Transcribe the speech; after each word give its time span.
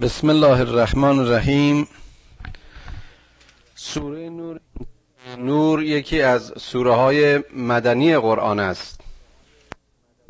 بسم 0.00 0.30
الله 0.30 0.60
الرحمن 0.60 1.18
الرحیم. 1.18 1.88
سوره 3.74 4.28
نور 4.28 4.60
نور 5.38 5.82
یکی 5.82 6.22
از 6.22 6.52
سوره 6.58 6.94
های 6.94 7.44
مدنی 7.56 8.18
قرآن 8.18 8.60
است. 8.60 9.00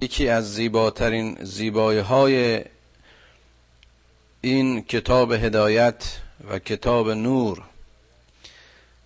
یکی 0.01 0.29
از 0.29 0.55
زیباترین 0.55 1.39
زیبایی 1.43 1.99
های 1.99 2.65
این 4.41 4.83
کتاب 4.83 5.33
هدایت 5.33 6.21
و 6.51 6.59
کتاب 6.59 7.11
نور. 7.11 7.63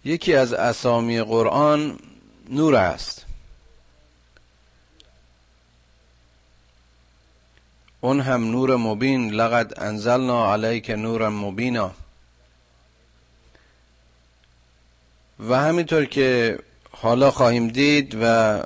یکی 0.04 0.34
از 0.34 0.52
اسامی 0.52 1.22
قرآن 1.22 1.98
نور 2.50 2.74
است. 2.74 3.25
اون 8.00 8.20
هم 8.20 8.50
نور 8.50 8.76
مبین 8.76 9.30
لقد 9.30 9.80
انزلنا 9.80 10.52
علیک 10.52 10.90
نورا 10.90 11.30
مبینا. 11.30 11.90
و 15.48 15.54
همینطور 15.60 16.04
که 16.04 16.58
حالا 16.90 17.30
خواهیم 17.30 17.68
دید 17.68 18.16
و 18.22 18.62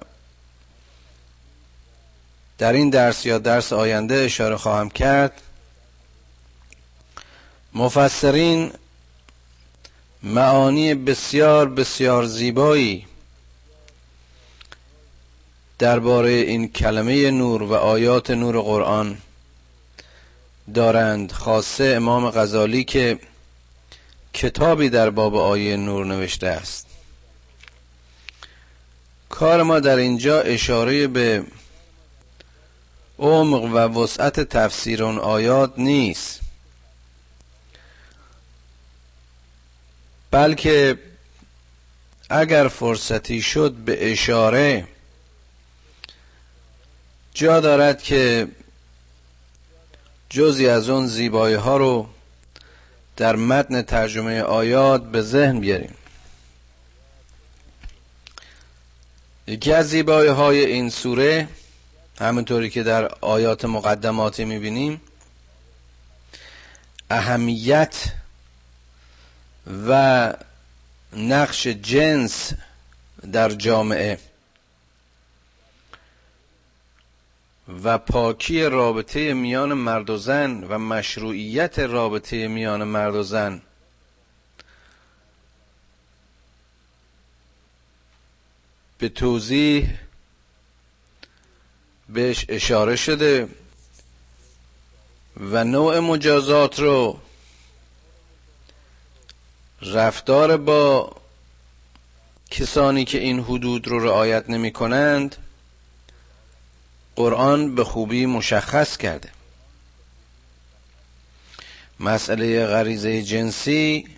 در 2.59 2.73
این 2.73 2.91
درس 2.91 3.27
یا 3.27 3.39
درس 3.39 3.73
آینده 3.73 4.15
اشاره 4.15 4.57
خواهم 4.57 4.91
کرد 4.91 5.43
مفسرین 7.75 8.73
معانی 10.23 10.95
بسیار 10.95 11.69
بسیار 11.69 12.25
زیبایی 12.25 13.07
درباره 15.81 16.31
این 16.31 16.69
کلمه 16.69 17.31
نور 17.31 17.63
و 17.63 17.75
آیات 17.75 18.31
نور 18.31 18.61
قرآن 18.61 19.19
دارند. 20.75 21.33
خاصه 21.33 21.85
امام 21.97 22.31
غزالی 22.31 22.85
که 22.85 23.19
کتابی 24.35 24.89
در 24.89 25.11
باب 25.11 25.37
آیه 25.37 25.77
نور 25.77 26.07
نوشته 26.07 26.47
است. 26.47 26.87
کار 29.29 29.63
ما 29.63 29.81
در 29.81 29.97
اینجا 29.97 30.41
اشاره 30.41 31.07
به 31.07 31.45
عمق 33.19 33.63
و 33.63 33.77
وسعت 33.79 34.41
تفسیر 34.41 35.05
اون 35.05 35.19
آیات 35.19 35.73
نیست. 35.77 36.41
بلکه 40.31 40.99
اگر 42.31 42.69
فرصتی 42.69 43.43
شد 43.43 43.73
به 43.73 44.13
اشاره 44.13 44.89
جا 47.41 47.61
دارد 47.61 48.03
که 48.03 48.49
جزی 50.31 50.69
از 50.69 50.89
اون 50.89 51.07
زیبایی 51.07 51.55
ها 51.55 51.77
رو 51.77 52.09
در 53.17 53.37
متن 53.37 53.83
ترجمه 53.83 54.43
آیات 54.43 55.05
به 55.05 55.23
ذهن 55.23 55.61
بیاریم. 55.61 55.95
یکی 59.47 59.73
از 59.73 59.89
زیبایی 59.89 60.29
های 60.29 60.67
این 60.67 60.91
سوره 60.91 61.49
همونطوری 62.19 62.71
که 62.71 62.83
در 62.83 63.15
آیات 63.21 63.65
مقدماتی 63.65 64.45
می‌بینیم 64.45 65.01
اهمیت 67.11 67.95
و 69.89 70.33
نقش 71.17 71.67
جنس 71.67 72.53
در 73.33 73.49
جامعه. 73.49 74.19
و 77.85 77.99
پاکی 77.99 78.63
رابطه 78.63 79.35
میان 79.35 79.73
مرد 79.73 80.11
و 80.11 80.17
زن 80.17 80.65
و 80.65 80.79
مشروعیت 80.79 81.79
رابطه 81.79 82.49
میان 82.49 82.85
مرد 82.85 83.15
و 83.15 83.23
زن. 83.23 83.63
به 88.99 89.09
توضیح 89.09 89.89
بهش 92.09 92.47
اشاره 92.49 92.97
شده 92.97 93.49
و 95.37 95.65
نوع 95.65 95.99
مجازات 95.99 96.81
رو 96.81 97.19
رفتار 99.83 100.57
با 100.57 101.17
کسانی 102.51 103.05
که 103.05 103.19
این 103.19 103.41
حدود 103.41 103.89
رو 103.89 103.99
رعایت 103.99 104.51
نمی 104.51 104.73
کنند 104.73 105.37
قرآن 107.21 107.75
به 107.75 107.85
خوبی 107.85 108.27
مشخص 108.27 108.97
کرده. 108.97 109.29
مسئله 112.01 112.67
غریزه 112.67 113.23
جنسی 113.23 114.09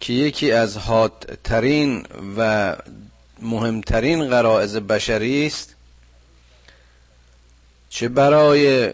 که 0.00 0.12
یکی 0.12 0.52
از 0.52 0.76
حادترین 0.76 2.06
و 2.36 2.76
مهمترین 3.42 4.28
غرائز 4.28 4.76
بشری 4.76 5.46
است 5.46 5.74
چه 7.90 8.08
برای 8.08 8.92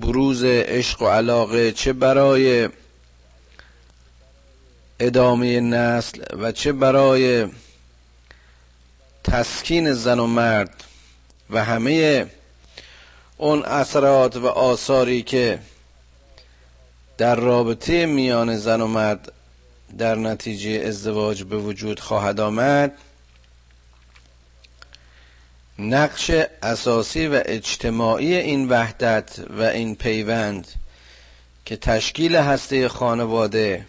بروز 0.00 0.44
عشق 0.44 1.02
و 1.02 1.08
علاقه 1.08 1.72
چه 1.72 1.92
برای 1.92 2.68
ادامه 5.00 5.60
نسل 5.60 6.22
و 6.38 6.52
چه 6.52 6.72
برای 6.72 7.48
تسکین 9.24 9.92
زن 9.92 10.18
و 10.18 10.26
مرد. 10.26 10.84
و 11.50 11.64
همه 11.64 12.26
اون 13.36 13.64
اثرات 13.64 14.36
و 14.36 14.46
آثاری 14.46 15.22
که 15.22 15.58
در 17.18 17.34
رابطه 17.34 18.06
میان 18.06 18.56
زن 18.56 18.80
و 18.80 18.86
مرد 18.86 19.32
در 19.98 20.14
نتیجه 20.14 20.70
ازدواج 20.70 21.42
به 21.42 21.56
وجود 21.56 22.00
خواهد 22.00 22.40
آمد 22.40 22.92
نقش 25.78 26.30
اساسی 26.62 27.26
و 27.26 27.42
اجتماعی 27.46 28.34
این 28.34 28.68
وحدت 28.68 29.40
و 29.50 29.62
این 29.62 29.94
پیوند 29.94 30.68
که 31.64 31.76
تشکیل 31.76 32.36
هسته 32.36 32.88
خانواده 32.88 33.86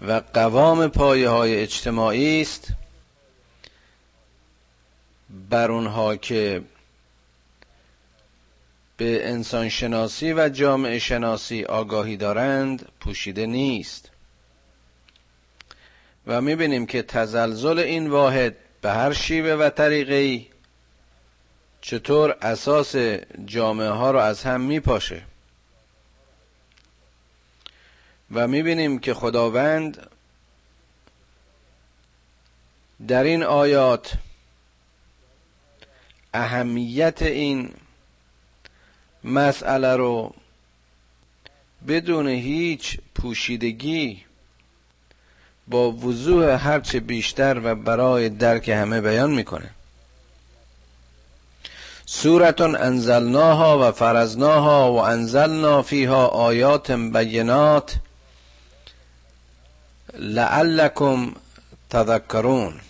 و 0.00 0.22
قوام 0.34 0.88
پایه 0.88 1.28
های 1.28 1.62
اجتماعی 1.62 2.42
است 2.42 2.68
بر 5.50 5.70
اونها 5.70 6.16
که 6.16 6.62
به 8.96 9.28
انسان 9.28 9.68
شناسی 9.68 10.32
و 10.32 10.48
جامعه 10.48 10.98
شناسی 10.98 11.64
آگاهی 11.64 12.16
دارند 12.16 12.88
پوشیده 13.00 13.46
نیست. 13.46 14.10
و 16.26 16.40
می‌بینیم 16.40 16.86
که 16.86 17.02
تزلزل 17.02 17.78
این 17.78 18.10
واحد 18.10 18.56
به 18.80 18.90
هر 18.90 19.12
شیوه 19.12 19.52
و 19.52 19.70
طریقی 19.70 20.50
چطور 21.80 22.36
اساس 22.42 22.96
جامعه 23.44 23.88
ها 23.88 24.10
رو 24.10 24.18
از 24.18 24.42
هم 24.42 24.60
میپاشه. 24.60 25.22
و 28.32 28.48
می‌بینیم 28.48 28.98
که 28.98 29.14
خداوند 29.14 30.10
در 33.08 33.24
این 33.24 33.42
آیات 33.42 34.12
اهمیت 36.34 37.22
این 37.22 37.74
مسئله 39.24 39.96
رو 39.96 40.34
بدون 41.88 42.28
هیچ 42.28 42.98
پوشیدگی 43.14 44.24
با 45.68 45.90
وضوح 45.90 46.46
هرچه 46.46 47.00
بیشتر 47.00 47.60
و 47.64 47.74
برای 47.74 48.28
درک 48.28 48.68
همه 48.68 49.00
بیان 49.00 49.30
می‌کنه. 49.30 49.70
سورتون 52.06 52.76
انزلناها 52.76 53.88
و 53.88 53.92
فرزناها 53.92 54.92
و 54.92 54.96
انزلنا 54.96 55.82
فیها 55.82 56.26
آیات 56.26 56.90
بینات 56.90 57.96
لعلکم 60.14 61.32
تذکرون. 61.90 62.80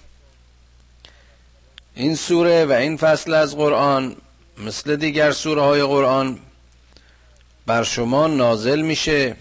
این 1.94 2.14
سوره 2.16 2.64
و 2.64 2.72
این 2.72 2.96
فصل 2.96 3.34
از 3.34 3.56
قرآن 3.56 4.16
مثل 4.58 4.96
دیگر 4.96 5.32
سوره 5.32 5.62
های 5.62 5.82
قرآن 5.82 6.38
بر 7.66 7.82
شما 7.82 8.26
نازل 8.26 8.80
میشه 8.80 9.36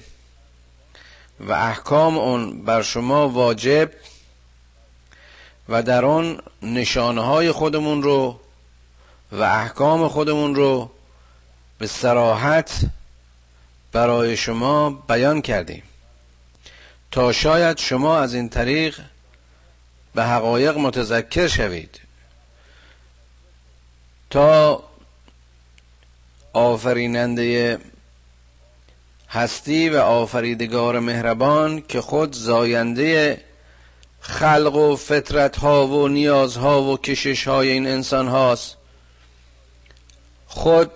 و 1.40 1.52
احکام 1.52 2.18
اون 2.18 2.64
بر 2.64 2.82
شما 2.82 3.30
واجب 3.30 3.92
و 5.70 5.84
در 5.84 6.06
آن 6.06 6.42
نشانه 6.62 7.22
های 7.22 7.52
خودمون 7.52 8.04
رو 8.04 8.40
و 9.32 9.42
احکام 9.42 10.08
خودمون 10.08 10.56
رو 10.56 10.92
به 11.78 11.88
سراحت 11.88 12.86
برای 13.92 14.38
شما 14.38 14.90
بیان 14.90 15.42
کردیم. 15.42 15.84
تا 17.12 17.32
شاید 17.32 17.78
شما 17.78 18.18
از 18.20 18.34
این 18.34 18.50
طریق 18.50 19.00
به 20.16 20.24
حقایق 20.24 20.78
متذکر 20.78 21.48
شوید. 21.48 22.00
تا 24.30 24.84
آفریننده 26.54 27.78
هستی 29.30 29.90
و 29.90 29.98
آفریدگار 29.98 31.00
مهربان 31.00 31.82
که 31.88 32.02
خود 32.02 32.34
زاینده 32.34 33.42
خلق 34.20 34.76
و 34.76 34.96
فطرت 34.96 35.58
ها 35.58 35.88
و 35.88 36.08
نیازها 36.08 36.82
و 36.82 36.98
کشش 36.98 37.48
های 37.48 37.70
این 37.70 37.88
انسان 37.88 38.28
هاست 38.28 38.78
خود 40.48 40.92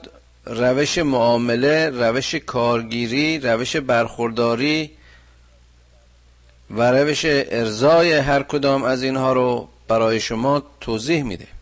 روش 0.45 0.98
معامله 0.98 1.89
روش 1.89 2.36
کارگیری 2.36 3.39
روش 3.39 3.75
برخورداری 3.75 4.92
و 6.69 6.92
روش 6.92 7.21
ارزای 7.25 8.13
هر 8.13 8.44
کدام 8.44 8.83
از 8.83 9.03
اینها 9.03 9.33
رو 9.33 9.69
برای 9.88 10.19
شما 10.19 10.63
توضیح 10.81 11.24
میده. 11.24 11.56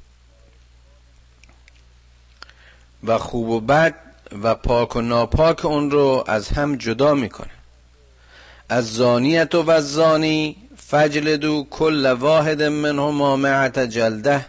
و 3.07 3.17
خوب 3.17 3.49
و 3.49 3.59
بد 3.59 3.95
و 4.43 4.55
پاک 4.55 4.95
و 4.95 5.01
ناپاک 5.01 5.65
اون 5.65 5.91
رو 5.91 6.23
از 6.27 6.49
هم 6.49 6.75
جدا 6.75 7.13
می‌کنه. 7.13 7.49
از 8.69 8.93
زانیت 8.93 9.55
و 9.55 9.81
زانی 9.81 10.55
فجلدو 10.77 11.67
کل 11.69 12.05
واحد 12.11 12.63
منهما 12.63 13.35
معت 13.35 13.79
جلده. 13.79 14.45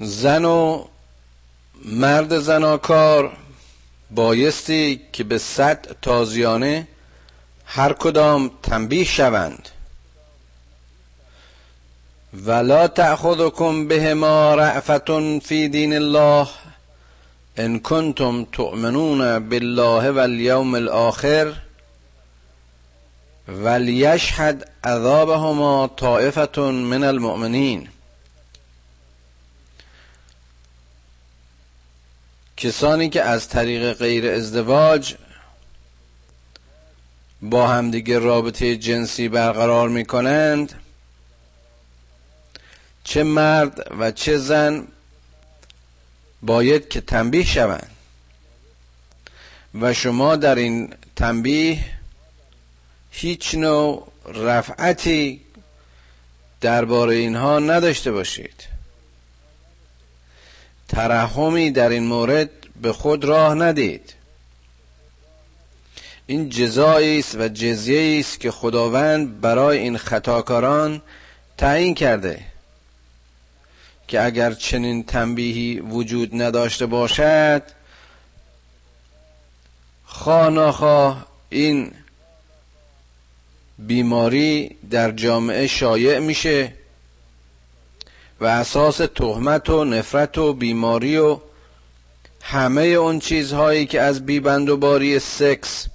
زن 0.00 0.44
و 0.44 0.84
مرد 1.84 2.38
زناکار 2.38 3.36
بایستی 4.10 5.00
که 5.12 5.24
به 5.24 5.38
صد 5.38 5.96
تازیانه 6.02 6.88
هر 7.66 7.92
کدام 7.92 8.50
تنبیه 8.62 9.04
شوند. 9.04 9.68
ولا 12.42 12.86
تأخذكم 12.86 13.88
بهما 13.88 14.54
رأفة 14.54 15.38
فی 15.38 15.68
دین 15.68 15.92
الله 15.92 16.48
ان 17.58 17.78
کنتم 17.78 18.44
تؤمنون 18.44 19.48
بالله 19.48 20.10
والیوم 20.10 20.74
الاخر 20.74 21.52
ولیشهد 23.48 24.68
عذابهما 24.84 25.86
طائفة 25.86 26.60
من 26.60 27.04
المؤمنین 27.04 27.88
کسانی 32.56 33.08
که 33.08 33.22
از 33.22 33.48
طریق 33.48 33.92
غیر 33.92 34.30
ازدواج 34.30 35.14
با 37.42 37.66
همدیگه 37.68 38.18
رابطه 38.18 38.76
جنسی 38.76 39.28
برقرار 39.28 39.88
می 39.88 40.04
کنند 40.04 40.83
چه 43.04 43.22
مرد 43.22 43.86
و 43.98 44.10
چه 44.10 44.38
زن 44.38 44.86
باید 46.42 46.88
که 46.88 47.00
تنبیه 47.00 47.44
شوند. 47.44 47.90
و 49.80 49.92
شما 49.92 50.36
در 50.36 50.54
این 50.54 50.94
تنبیه 51.16 51.78
هیچ 53.10 53.54
نوع 53.54 54.12
رفعتی 54.34 55.40
درباره 56.60 57.14
اینها 57.14 57.58
نداشته 57.58 58.12
باشید. 58.12 58.64
ترحمی 60.88 61.70
در 61.70 61.88
این 61.88 62.06
مورد 62.06 62.50
به 62.82 62.92
خود 62.92 63.24
راه 63.24 63.54
ندید. 63.54 64.14
این 66.26 66.48
جزایی 66.48 67.18
است 67.18 67.34
و 67.34 67.48
جزیه 67.48 68.20
است 68.20 68.40
که 68.40 68.50
خداوند 68.50 69.40
برای 69.40 69.78
این 69.78 69.98
خطاکاران 69.98 71.02
تعیین 71.58 71.94
کرده. 71.94 72.53
که 74.08 74.24
اگر 74.24 74.52
چنین 74.52 75.04
تنبیهی 75.04 75.80
وجود 75.80 76.42
نداشته 76.42 76.86
باشد 76.86 77.62
خواه 80.06 81.26
این 81.50 81.92
بیماری 83.78 84.76
در 84.90 85.10
جامعه 85.10 85.66
شایع 85.66 86.18
میشه 86.18 86.72
و 88.40 88.46
اساس 88.46 88.96
تهمت 88.96 89.70
و 89.70 89.84
نفرت 89.84 90.38
و 90.38 90.52
بیماری 90.52 91.16
و 91.16 91.38
همه 92.42 92.82
اون 92.82 93.18
چیزهایی 93.18 93.86
که 93.86 94.00
از 94.00 94.26
بیبند 94.26 94.68
و 94.70 94.76
باری 94.76 95.18
سکس 95.18 95.86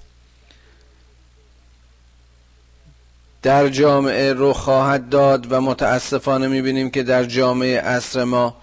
در 3.42 3.68
جامعه 3.68 4.32
رو 4.32 4.52
خواهد 4.52 5.08
داد 5.08 5.52
و 5.52 5.60
متاسفانه 5.60 6.48
می‌بینیم 6.48 6.90
که 6.90 7.02
در 7.02 7.24
جامعه 7.24 7.78
اصر 7.78 8.24
ما 8.24 8.56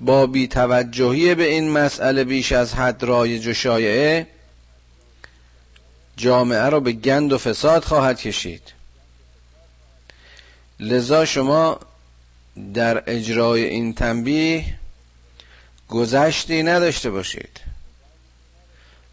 با 0.00 0.26
بیتوجهی 0.26 1.34
به 1.34 1.44
این 1.44 1.70
مسئله 1.70 2.24
بیش 2.24 2.52
از 2.52 2.74
حد 2.74 3.02
رایج 3.02 3.46
و 3.46 3.52
شایعه 3.52 4.26
جامعه 6.16 6.64
رو 6.64 6.80
به 6.80 6.92
گند 6.92 7.32
و 7.32 7.38
فساد 7.38 7.84
خواهد 7.84 8.20
کشید. 8.20 8.72
لذا 10.80 11.24
شما 11.24 11.80
در 12.74 13.02
اجرای 13.06 13.64
این 13.64 13.94
تنبیه 13.94 14.64
گذشتی 15.88 16.62
نداشته 16.62 17.10
باشید. 17.10 17.60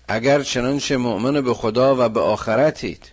اگر 0.08 0.44
چنانچه 0.44 0.98
مؤمن 0.98 1.42
به 1.42 1.54
خدا 1.54 1.96
و 2.06 2.10
به 2.10 2.20
آخرتید 2.20 3.13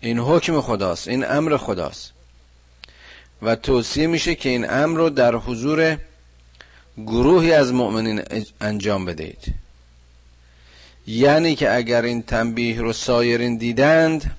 این 0.00 0.18
حکم 0.18 0.60
خداست 0.60 1.08
این 1.08 1.30
امر 1.30 1.56
خداست. 1.56 2.12
و 3.42 3.56
توصیه 3.56 4.06
میشه 4.06 4.34
که 4.34 4.48
این 4.48 4.70
امر 4.70 4.98
رو 4.98 5.10
در 5.10 5.34
حضور 5.34 5.98
گروهی 6.96 7.52
از 7.52 7.72
مؤمنین 7.72 8.22
انجام 8.60 9.04
بدهید. 9.04 9.54
یعنی 11.06 11.54
که 11.54 11.74
اگر 11.74 12.02
این 12.02 12.22
تنبیه 12.22 12.80
رو 12.80 12.92
سایرین 12.92 13.56
دیدند 13.56 14.36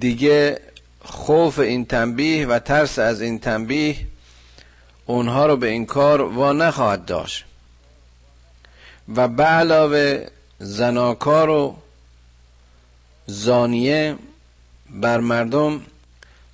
دیگه 0.00 0.60
خوف 1.04 1.58
این 1.58 1.84
تنبیه 1.84 2.46
و 2.46 2.58
ترس 2.58 2.98
از 2.98 3.20
این 3.20 3.38
تنبیه 3.38 3.96
اونها 5.06 5.46
رو 5.46 5.56
به 5.56 5.68
این 5.68 5.86
کار 5.86 6.22
وا 6.22 6.52
نخواهد 6.52 7.04
داشت. 7.04 7.44
و 9.16 9.28
به 9.28 9.44
علاوه 9.44 10.26
زناکار 10.58 11.48
و 11.48 11.76
زانیه 13.26 14.16
بر 14.90 15.20
مردم 15.20 15.80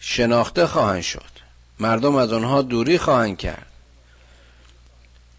شناخته 0.01 0.67
خواهند 0.67 1.03
شد. 1.03 1.31
مردم 1.81 2.17
از 2.17 2.33
آنها 2.33 2.63
دوری 2.63 2.99
خواهند 2.99 3.39
کرد. 3.39 3.67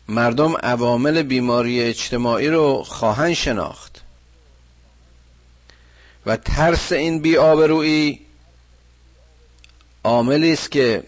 مردم 0.07 0.57
عوامل 0.57 1.23
بیماری 1.23 1.81
اجتماعی 1.81 2.47
رو 2.47 2.83
خواهند 2.83 3.33
شناخت. 3.33 4.01
و 6.25 6.38
ترس 6.38 6.91
این 6.91 7.19
بیآبرویی 7.19 8.19
عاملی 10.03 10.53
است 10.53 10.71
که 10.71 11.03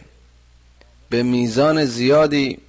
به 1.10 1.24
میزان 1.24 1.86
زیادی 1.86 2.60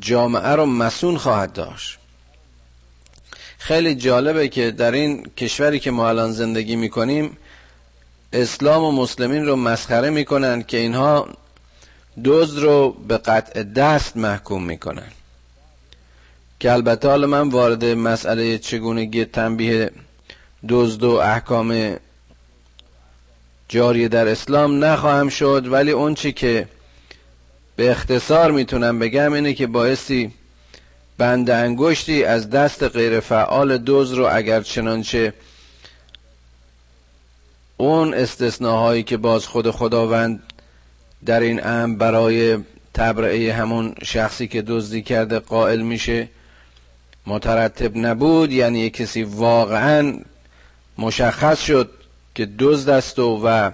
جامعه 0.00 0.48
رو 0.48 0.66
مسون 0.66 1.18
خواهد 1.18 1.52
داشت. 1.52 1.98
خیلی 3.62 3.94
جالبه 3.94 4.48
که 4.48 4.70
در 4.70 4.92
این 4.92 5.26
کشوری 5.36 5.80
که 5.80 5.90
ما 5.90 6.08
الان 6.08 6.32
زندگی 6.32 6.76
می‌کنیم 6.76 7.36
اسلام 8.32 8.84
و 8.84 8.92
مسلمین 8.92 9.46
رو 9.46 9.56
مسخره 9.56 10.10
می‌کنن 10.10 10.62
که 10.62 10.76
اینها 10.76 11.28
دزد 12.24 12.58
رو 12.58 12.90
به 13.08 13.18
قطع 13.18 13.62
دست 13.62 14.16
محکوم 14.16 14.64
می‌کنن. 14.64 15.08
که 16.60 16.72
البته 16.72 17.08
حالا 17.08 17.26
من 17.26 17.48
وارد 17.48 17.84
مسئله 17.84 18.58
چگونگی 18.58 19.24
تنبیه 19.24 19.90
دزد 20.68 21.04
و 21.04 21.10
احکام 21.10 21.96
جاری 23.68 24.08
در 24.08 24.28
اسلام 24.28 24.84
نخواهم 24.84 25.28
شد 25.28 25.66
ولی 25.66 25.90
اون 25.90 26.14
چی 26.14 26.32
که 26.32 26.68
به 27.76 27.90
اختصار 27.90 28.50
می‌تونم 28.50 28.98
بگم 28.98 29.32
اینه 29.32 29.54
که 29.54 29.66
بایستی 29.66 30.32
بند 31.18 31.50
انگشتی 31.50 32.24
از 32.24 32.50
دست 32.50 32.82
غیر 32.82 33.20
فعال 33.20 33.78
دوز 33.78 34.12
رو 34.12 34.28
اگر 34.32 34.60
چنانچه 34.60 35.32
اون 37.76 38.14
استثناهایی 38.14 39.02
که 39.02 39.16
باز 39.16 39.46
خود 39.46 39.70
خداوند 39.70 40.42
در 41.26 41.40
این 41.40 41.66
امر 41.66 41.96
برای 41.96 42.58
تبرعه 42.94 43.52
همون 43.52 43.94
شخصی 44.02 44.48
که 44.48 44.62
دزدی 44.62 45.02
کرده 45.02 45.38
قائل 45.38 45.80
میشه 45.80 46.28
مترتب 47.26 47.96
نبود 47.96 48.52
یعنی 48.52 48.90
کسی 48.90 49.22
واقعا 49.22 50.18
مشخص 50.98 51.64
شد 51.64 51.90
که 52.34 52.48
دزد 52.58 52.88
است 52.88 53.18
و 53.18 53.70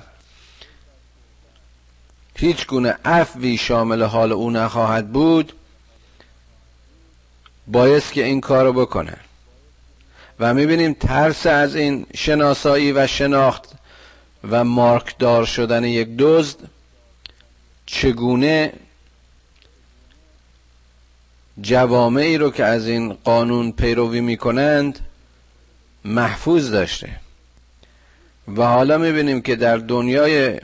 هیچ 2.36 2.66
گونه 2.66 2.96
عفوی 3.04 3.56
شامل 3.56 4.02
حال 4.02 4.32
او 4.32 4.50
نخواهد 4.50 5.12
بود. 5.12 5.52
بایست 7.68 8.12
که 8.12 8.24
این 8.24 8.40
کارو 8.40 8.72
بکنه. 8.72 9.16
و 10.40 10.54
می‌بینیم 10.54 10.92
ترس 10.92 11.46
از 11.46 11.76
این 11.76 12.06
شناسایی 12.16 12.92
و 12.92 13.06
شناخت 13.06 13.64
و 14.50 14.64
مارکدار 14.64 15.44
شدن 15.44 15.84
یک 15.84 16.08
دزد 16.18 16.58
چگونه 17.86 18.72
جوامعی 21.60 22.38
رو 22.38 22.50
که 22.50 22.64
از 22.64 22.88
این 22.88 23.12
قانون 23.12 23.72
پیروی 23.72 24.20
می‌کنند 24.20 24.98
محفوظ 26.04 26.70
داشته. 26.70 27.10
و 28.56 28.62
حالا 28.62 28.98
می‌بینیم 28.98 29.40
که 29.40 29.56
در 29.56 29.76
دنیای 29.76 30.60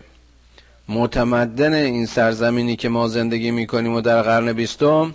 متمدن 0.88 1.72
این 1.74 2.06
سرزمینی 2.06 2.76
که 2.76 2.88
ما 2.88 3.08
زندگی 3.08 3.50
می‌کنیم 3.50 3.94
و 3.94 4.00
در 4.00 4.22
قرن 4.22 4.52
بیستم 4.52 5.14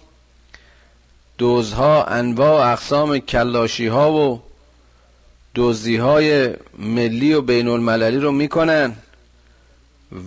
دوزها 1.39 2.03
انواع 2.03 2.71
اقسام 2.71 3.17
کلاشی 3.17 3.87
ها 3.87 4.13
و 4.13 4.41
دزدی 5.55 5.97
های 5.97 6.55
ملی 6.77 7.33
و 7.33 7.41
بین 7.41 7.67
المللی 7.67 8.17
رو 8.17 8.31
می‌کنن 8.31 8.95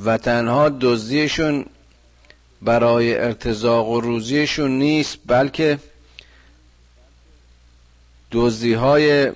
و 0.05 0.19
تنها 0.19 0.69
دزدیشون 0.69 1.65
برای 2.63 3.19
ارتزاق 3.19 3.89
و 3.89 4.01
روزیشون 4.01 4.71
نیست 4.79 5.19
بلکه 5.27 5.79
دزدی 8.33 8.75
های 8.75 9.33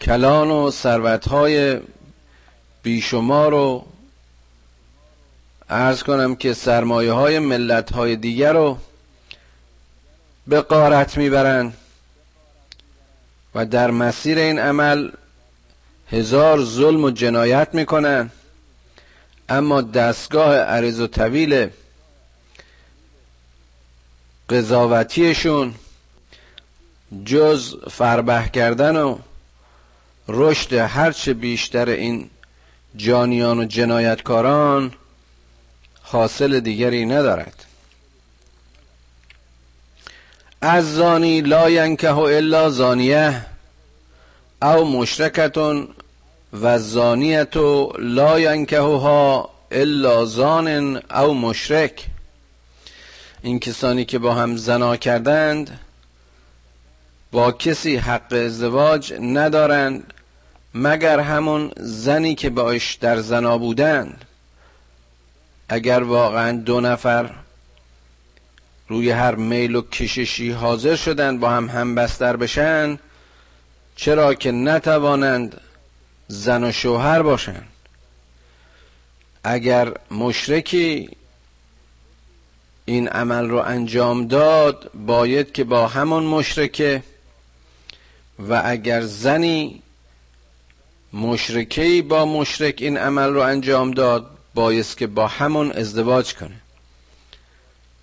کلان 0.00 0.50
و 0.50 0.70
ثروت 0.70 1.28
های 1.28 1.78
بیشمار 2.82 3.50
رو 3.50 3.84
ارز 5.70 6.02
کنم 6.02 6.36
که 6.36 6.54
سرمایه 6.54 7.12
های 7.12 7.38
ملت 7.38 7.92
های 7.92 8.16
دیگر 8.16 8.52
رو 8.52 8.78
به 10.48 10.60
قارت 10.60 11.16
می‌برند 11.16 11.76
و 13.54 13.66
در 13.66 13.90
مسیر 13.90 14.38
این 14.38 14.58
عمل 14.58 15.10
هزار 16.10 16.64
ظلم 16.64 17.04
و 17.04 17.10
جنایت 17.10 17.68
می‌کنن. 17.72 18.30
اما 19.48 19.80
دستگاه 19.80 20.56
عریض 20.56 21.00
و 21.00 21.06
طویل 21.06 21.68
قضاوتیشون 24.48 25.74
جز 27.24 27.76
فربه 27.90 28.48
کردن 28.54 28.96
و 28.96 29.18
رشد 30.28 30.72
هرچه 30.72 31.34
بیشتر 31.34 31.88
این 31.88 32.30
جانیان 32.96 33.58
و 33.58 33.64
جنایتکاران 33.64 34.92
حاصل 36.02 36.60
دیگری 36.60 37.06
ندارد. 37.06 37.67
از 40.60 40.94
زانی 40.94 41.40
لا 41.40 41.70
ینکه 41.70 42.16
الا 42.16 42.70
زانیه 42.70 43.46
او 44.62 44.84
مشرکتون 44.84 45.88
و 46.62 46.78
زانیتو 46.78 47.92
لا 47.98 48.40
ینکهها 48.40 49.50
الا 49.70 50.24
زان 50.24 50.68
او 50.96 51.34
مشرک. 51.34 52.06
این 53.42 53.58
کسانی 53.58 54.04
که 54.04 54.18
با 54.18 54.34
هم 54.34 54.56
زنا 54.56 54.96
کردند 54.96 55.80
با 57.32 57.52
کسی 57.52 57.96
حق 57.96 58.32
ازدواج 58.32 59.12
ندارند 59.20 60.12
مگر 60.74 61.20
همون 61.20 61.72
زنی 61.76 62.34
که 62.34 62.50
باش 62.50 62.94
در 62.94 63.20
زنا 63.20 63.58
بودند. 63.58 64.24
اگر 65.68 66.02
واقعا 66.02 66.52
دو 66.52 66.80
نفر 66.80 67.30
روی 68.88 69.10
هر 69.10 69.34
میل 69.34 69.74
و 69.74 69.82
کششی 69.82 70.50
حاضر 70.50 70.96
شدن 70.96 71.38
با 71.38 71.50
هم 71.50 71.68
هم 71.68 71.94
بستر 71.94 72.36
بشن 72.36 72.98
چرا 73.96 74.34
که 74.34 74.52
نتوانند 74.52 75.60
زن 76.28 76.64
و 76.64 76.72
شوهر 76.72 77.22
باشند 77.22 77.68
اگر 79.44 79.92
مشرکی 80.10 81.10
این 82.84 83.08
عمل 83.08 83.48
رو 83.48 83.56
انجام 83.56 84.26
داد 84.26 84.90
باید 84.94 85.52
که 85.52 85.64
با 85.64 85.88
همون 85.88 86.24
مشرکه. 86.24 87.02
و 88.38 88.62
اگر 88.64 89.00
زنی 89.00 89.82
مشرکی 91.12 92.02
با 92.02 92.24
مشرک 92.24 92.74
این 92.78 92.96
عمل 92.96 93.28
رو 93.28 93.40
انجام 93.40 93.90
داد 93.90 94.30
بایست 94.54 94.98
که 94.98 95.06
با 95.06 95.26
همون 95.26 95.72
ازدواج 95.72 96.34
کنه. 96.34 96.60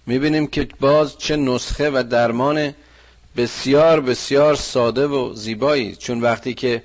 می‌بینیم 0.05 0.47
که 0.47 0.67
باز 0.79 1.17
چه 1.17 1.35
نسخه 1.35 1.89
و 1.89 2.03
درمان 2.03 2.73
بسیار 3.37 4.01
بسیار 4.01 4.55
ساده 4.55 5.07
و 5.07 5.33
زیبایی. 5.33 5.95
چون 5.95 6.21
وقتی 6.21 6.53
که 6.53 6.83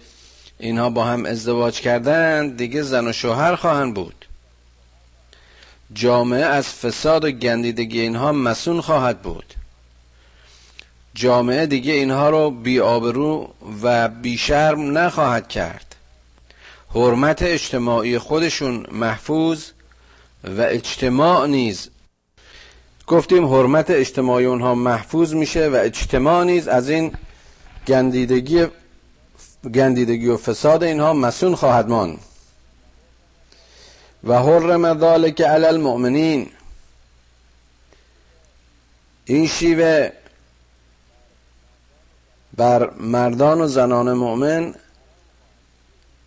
اینها 0.58 0.90
با 0.90 1.04
هم 1.04 1.26
ازدواج 1.26 1.80
کردن 1.80 2.48
دیگه 2.48 2.82
زن 2.82 3.08
و 3.08 3.12
شوهر 3.12 3.56
خواهند 3.56 3.94
بود. 3.94 4.26
جامعه 5.92 6.44
از 6.44 6.68
فساد 6.68 7.24
و 7.24 7.30
گندیدگی 7.30 8.00
اینها 8.00 8.32
مسون 8.32 8.80
خواهد 8.80 9.22
بود. 9.22 9.54
جامعه 11.14 11.66
دیگه 11.66 11.92
اینها 11.92 12.30
رو 12.30 12.50
بی 12.50 12.80
آبرو 12.80 13.54
و 13.82 14.08
بی 14.08 14.38
شرم 14.38 14.98
نخواهد 14.98 15.48
کرد. 15.48 15.96
حرمت 16.94 17.42
اجتماعی 17.42 18.18
خودشون 18.18 18.86
محفوظ 18.92 19.64
و 20.44 20.60
اجتماع 20.60 21.46
نیز 21.46 21.90
گفتیم 23.10 23.54
حرمت 23.54 23.90
اجتماعی 23.90 24.44
اونها 24.44 24.74
محفوظ 24.74 25.34
میشه 25.34 25.68
و 25.68 25.74
اجتماع 25.74 26.44
نیز 26.44 26.68
از 26.68 26.88
این 26.88 27.12
گندیدگی 27.86 28.66
گندیدگی 29.74 30.28
و 30.28 30.36
فساد 30.36 30.82
اینها 30.82 31.12
مسون 31.12 31.54
خواهد 31.54 31.88
ماند. 31.88 32.18
و 34.24 34.38
حرم 34.38 34.98
ذالک 34.98 35.40
علی 35.40 35.64
المؤمنین. 35.64 36.50
این 39.24 39.46
شیوه 39.46 40.10
بر 42.56 42.90
مردان 42.90 43.60
و 43.60 43.66
زنان 43.66 44.12
مؤمن 44.12 44.74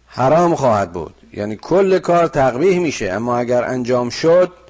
حرام 0.07 0.55
خواهد 0.55 0.93
بود. 0.93 1.15
یعنی 1.33 1.55
کل 1.55 1.99
کار 1.99 2.27
تقویح 2.27 2.79
میشه 2.79 3.11
اما 3.11 3.37
اگر 3.37 3.63
انجام 3.63 4.09
شد 4.09 4.62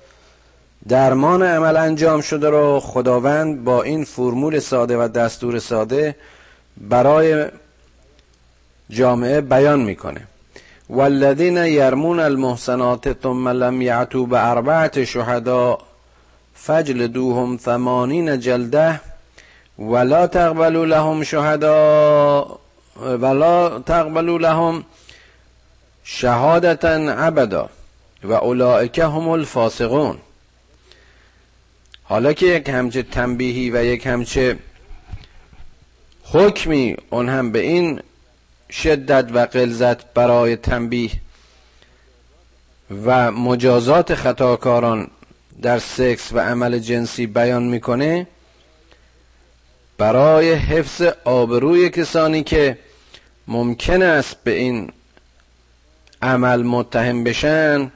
درمان 0.88 1.44
عمل 1.44 1.78
انجام 1.78 2.22
شده 2.22 2.50
رو 2.50 2.80
خداوند 2.80 3.64
با 3.64 3.84
این 3.84 4.04
فرمول 4.04 4.60
ساده 4.60 4.98
و 4.98 5.08
دستور 5.08 5.60
ساده 5.60 6.16
برای 6.78 7.46
جامعه 8.90 9.42
بیان 9.42 9.80
می‌کنه. 9.80 10.22
والذین 10.90 11.58
یرمون 11.58 12.20
المحسنات 12.20 13.24
ثم 13.24 13.50
لم 13.50 13.82
یعتوا 13.82 14.26
باربعه 14.26 15.06
شهداء 15.06 15.80
فجلدوهم 16.56 17.58
ثمانین 17.58 18.40
جلده 18.40 19.02
ولا 19.80 20.28
تقبلوا 20.28 20.86
لهم 20.86 21.24
شهداء 21.24 22.60
ولا 23.02 23.80
تقبلوا 23.80 24.38
لهم 24.38 24.84
شهادتا 26.04 26.96
ابدا 27.28 27.70
و 28.24 28.34
اولئک 28.34 29.00
هم 29.00 29.30
الفاسقون. 29.30 30.18
حالا 32.04 32.34
که 32.34 32.46
یک 32.46 32.70
همچه 32.70 33.04
تنبیهی 33.04 33.72
و 33.72 33.86
یک 33.86 34.08
همچه 34.08 34.58
حکمی 36.24 36.98
اون 37.10 37.30
هم 37.30 37.52
به 37.52 37.60
این 37.60 38.02
شدت 38.72 39.32
و 39.34 39.40
قلزت 39.40 40.14
برای 40.14 40.56
تنبیه 40.56 41.12
و 43.06 43.32
مجازات 43.32 44.16
خطاکاران 44.16 45.08
در 45.62 45.80
سکس 45.80 46.34
و 46.34 46.40
عمل 46.40 46.80
جنسی 46.80 47.28
بیان 47.28 47.64
می‌کنه 47.64 48.28
برای 49.98 50.54
حفظ 50.54 51.02
آبروی 51.26 51.90
کسانی 51.90 52.44
که 52.44 52.78
ممکن 53.48 54.02
است 54.02 54.36
به 54.44 54.52
این 54.52 54.92
عمل 56.22 56.64
متهم 56.64 57.24
بشن 57.24 57.92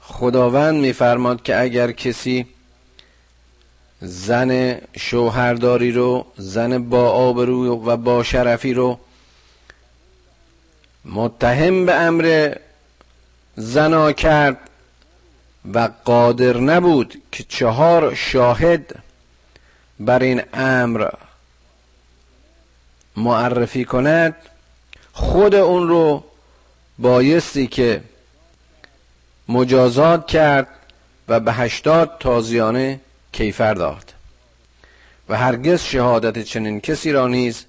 خداوند 0.00 0.80
میفرماد 0.80 1.42
که 1.42 1.60
اگر 1.60 1.92
کسی 1.92 2.46
زن 4.04 4.80
شوهرداری 4.96 5.92
رو 5.92 6.26
زن 6.36 6.88
با 6.88 7.10
آبرو 7.10 7.84
و 7.84 7.96
با 7.96 8.22
شرفی 8.22 8.74
رو 8.74 8.98
متهم 11.04 11.86
به 11.86 11.94
امر 11.94 12.54
زنا 13.56 14.12
کرد 14.12 14.56
و 15.74 15.90
قادر 16.04 16.56
نبود 16.56 17.22
که 17.32 17.44
چهار 17.48 18.14
شاهد 18.14 19.02
بر 20.00 20.22
این 20.22 20.42
امر 20.54 21.08
معرفی 23.16 23.84
کند. 23.84 24.36
خود 25.12 25.54
اون 25.54 25.88
رو 25.88 26.24
بایستی 26.98 27.66
که 27.66 28.02
مجازات 29.48 30.26
کرد 30.26 30.68
و 31.28 31.40
به 31.40 31.52
هشتاد 31.52 32.16
تازیانه 32.20 33.00
کیفر 33.34 33.74
داد. 33.74 34.12
و 35.28 35.36
هرگز 35.36 35.82
شهادت 35.82 36.42
چنین 36.42 36.80
کسی 36.80 37.12
را 37.12 37.28
نیز 37.28 37.64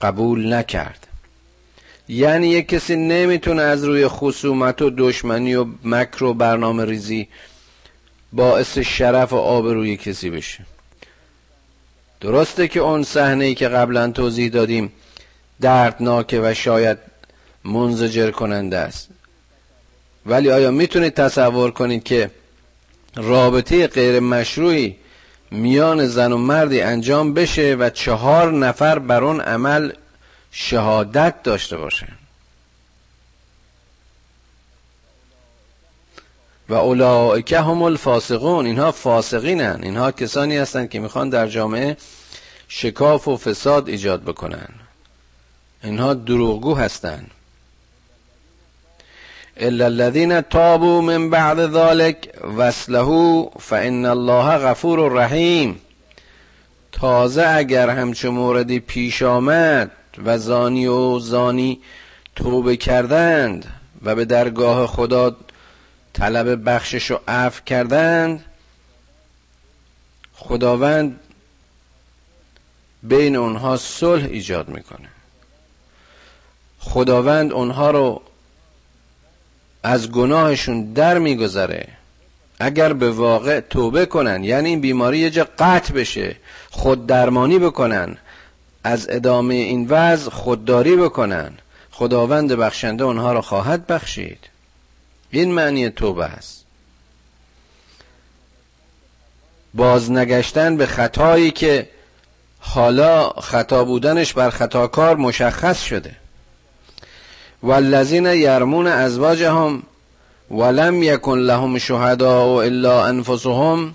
قبول 0.00 0.54
نکرد. 0.54 1.06
یعنی 2.08 2.46
یک 2.48 2.68
کسی 2.68 2.96
نمی‌تونه 2.96 3.62
از 3.62 3.84
روی 3.84 4.08
خصومت 4.08 4.82
و 4.82 4.90
دشمنی 4.98 5.54
و 5.54 5.66
مکر 5.84 6.24
و 6.24 6.34
برنامه 6.34 6.84
ریزی 6.84 7.28
باعث 8.32 8.78
شرف 8.78 9.32
و 9.32 9.36
آبروی 9.36 9.96
کسی 9.96 10.30
بشه. 10.30 10.66
درسته 12.20 12.68
که 12.68 12.80
اون 12.80 13.02
صحنه 13.02 13.44
ای 13.44 13.54
که 13.54 13.68
قبلا 13.68 14.10
توضیح 14.10 14.48
دادیم 14.48 14.92
دردناکه 15.60 16.40
و 16.40 16.54
شاید 16.54 16.98
منزجر 17.64 18.30
کننده 18.30 18.78
است. 18.78 19.08
ولی 20.26 20.50
آیا 20.50 20.70
می‌تونید 20.70 21.14
تصور 21.14 21.70
کنید 21.70 22.04
که 22.04 22.30
رابطه 23.16 23.86
غیر 23.86 24.20
مشروعی 24.20 24.96
میان 25.50 26.06
زن 26.06 26.32
و 26.32 26.36
مردی 26.36 26.80
انجام 26.80 27.34
بشه 27.34 27.76
و 27.78 27.90
چهار 27.90 28.52
نفر 28.52 28.98
بر 28.98 29.24
اون 29.24 29.40
عمل 29.40 29.92
شهادت 30.50 31.42
داشته 31.42 31.76
باشه. 31.76 32.08
و 36.68 36.74
اولئک 36.74 37.52
هم 37.52 37.82
الفاسقون. 37.82 38.66
اینها 38.66 38.92
فاسقینن. 38.92 39.80
اینها 39.82 40.12
کسانی 40.12 40.56
هستند 40.56 40.90
که 40.90 41.00
می‌خوان 41.00 41.28
در 41.28 41.46
جامعه 41.48 41.96
شکاف 42.68 43.28
و 43.28 43.36
فساد 43.36 43.88
ایجاد 43.88 44.22
بکنن. 44.22 44.68
اینها 45.84 46.14
دروغگو 46.14 46.74
هستند 46.74 47.30
الا 49.56 49.86
الذين 49.86 50.48
تابوا 50.48 51.00
من 51.00 51.30
بعد 51.30 51.58
ذلك 51.58 52.34
وصله 52.56 53.50
فان 53.60 54.06
الله 54.06 54.58
غفور 54.58 55.12
رحیم 55.12 55.80
تازه 56.92 57.46
اگر 57.48 57.90
همچه 57.90 58.28
موردی 58.28 58.80
پیش 58.80 59.22
آمد 59.22 59.90
و 60.24 60.38
زانی 60.38 60.86
و 60.86 61.18
زانی 61.18 61.80
توبه 62.36 62.76
کردند 62.76 63.66
و 64.02 64.14
به 64.14 64.24
درگاه 64.24 64.86
خدا 64.86 65.36
طلب 66.12 66.68
بخشش 66.68 67.10
و 67.10 67.18
عفو 67.28 67.64
کردند 67.64 68.44
خداوند 70.34 71.20
بین 73.02 73.36
اونها 73.36 73.76
صلح 73.76 74.24
ایجاد 74.24 74.68
می‌کنه. 74.68 75.08
خداوند 76.78 77.52
اونها 77.52 77.90
رو 77.90 78.22
از 79.84 80.10
گناهشون 80.10 80.92
در 80.92 81.18
میگذره. 81.18 81.88
اگر 82.60 82.92
به 82.92 83.10
واقع 83.10 83.60
توبه 83.60 84.06
کنن 84.06 84.44
یعنی 84.44 84.68
این 84.68 84.80
بیماری 84.80 85.18
یه 85.18 85.30
جا 85.30 85.48
قطع 85.58 85.94
بشه 85.94 86.36
خود 86.70 87.06
درمانی 87.06 87.58
بکنن 87.58 88.16
از 88.84 89.06
ادامه 89.10 89.54
این 89.54 89.86
وضع 89.88 90.30
خودداری 90.30 90.96
بکنن 90.96 91.52
خداوند 91.90 92.52
بخشنده 92.52 93.04
اونها 93.04 93.32
را 93.32 93.42
خواهد 93.42 93.86
بخشید. 93.86 94.38
این 95.30 95.52
معنی 95.52 95.90
توبه 95.90 96.24
است. 96.24 96.64
بازنگشتن 99.74 100.76
به 100.76 100.86
خطایی 100.86 101.50
که 101.50 101.88
حالا 102.60 103.28
خطا 103.28 103.84
بودنش 103.84 104.32
بر 104.32 104.50
خطاکار 104.50 105.16
مشخص 105.16 105.82
شده. 105.82 106.23
والذین 107.64 108.26
یرمون 108.26 108.86
ازواجهم 108.86 109.82
ولم 110.50 111.02
یکن 111.02 111.38
لهم 111.38 111.78
شهداء 111.78 112.62
الا 112.62 113.06
انفسهم 113.06 113.94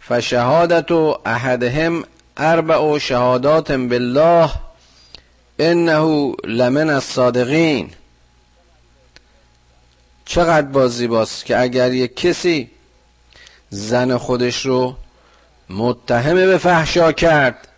فشهادت 0.00 0.92
احدهم 1.26 2.04
اربع 2.36 2.98
شهادات 2.98 3.72
بالله 3.72 4.50
انه 5.58 6.34
لمن 6.44 6.90
الصادقین. 6.90 7.90
چقدر 10.24 10.66
بازی 10.66 11.06
باست 11.06 11.44
که 11.44 11.60
اگر 11.60 11.92
یک 11.92 12.16
کسی 12.16 12.70
زن 13.70 14.16
خودش 14.16 14.66
رو 14.66 14.96
متهم 15.70 16.34
به 16.34 16.58
فحشا 16.58 17.12
کرد 17.12 17.68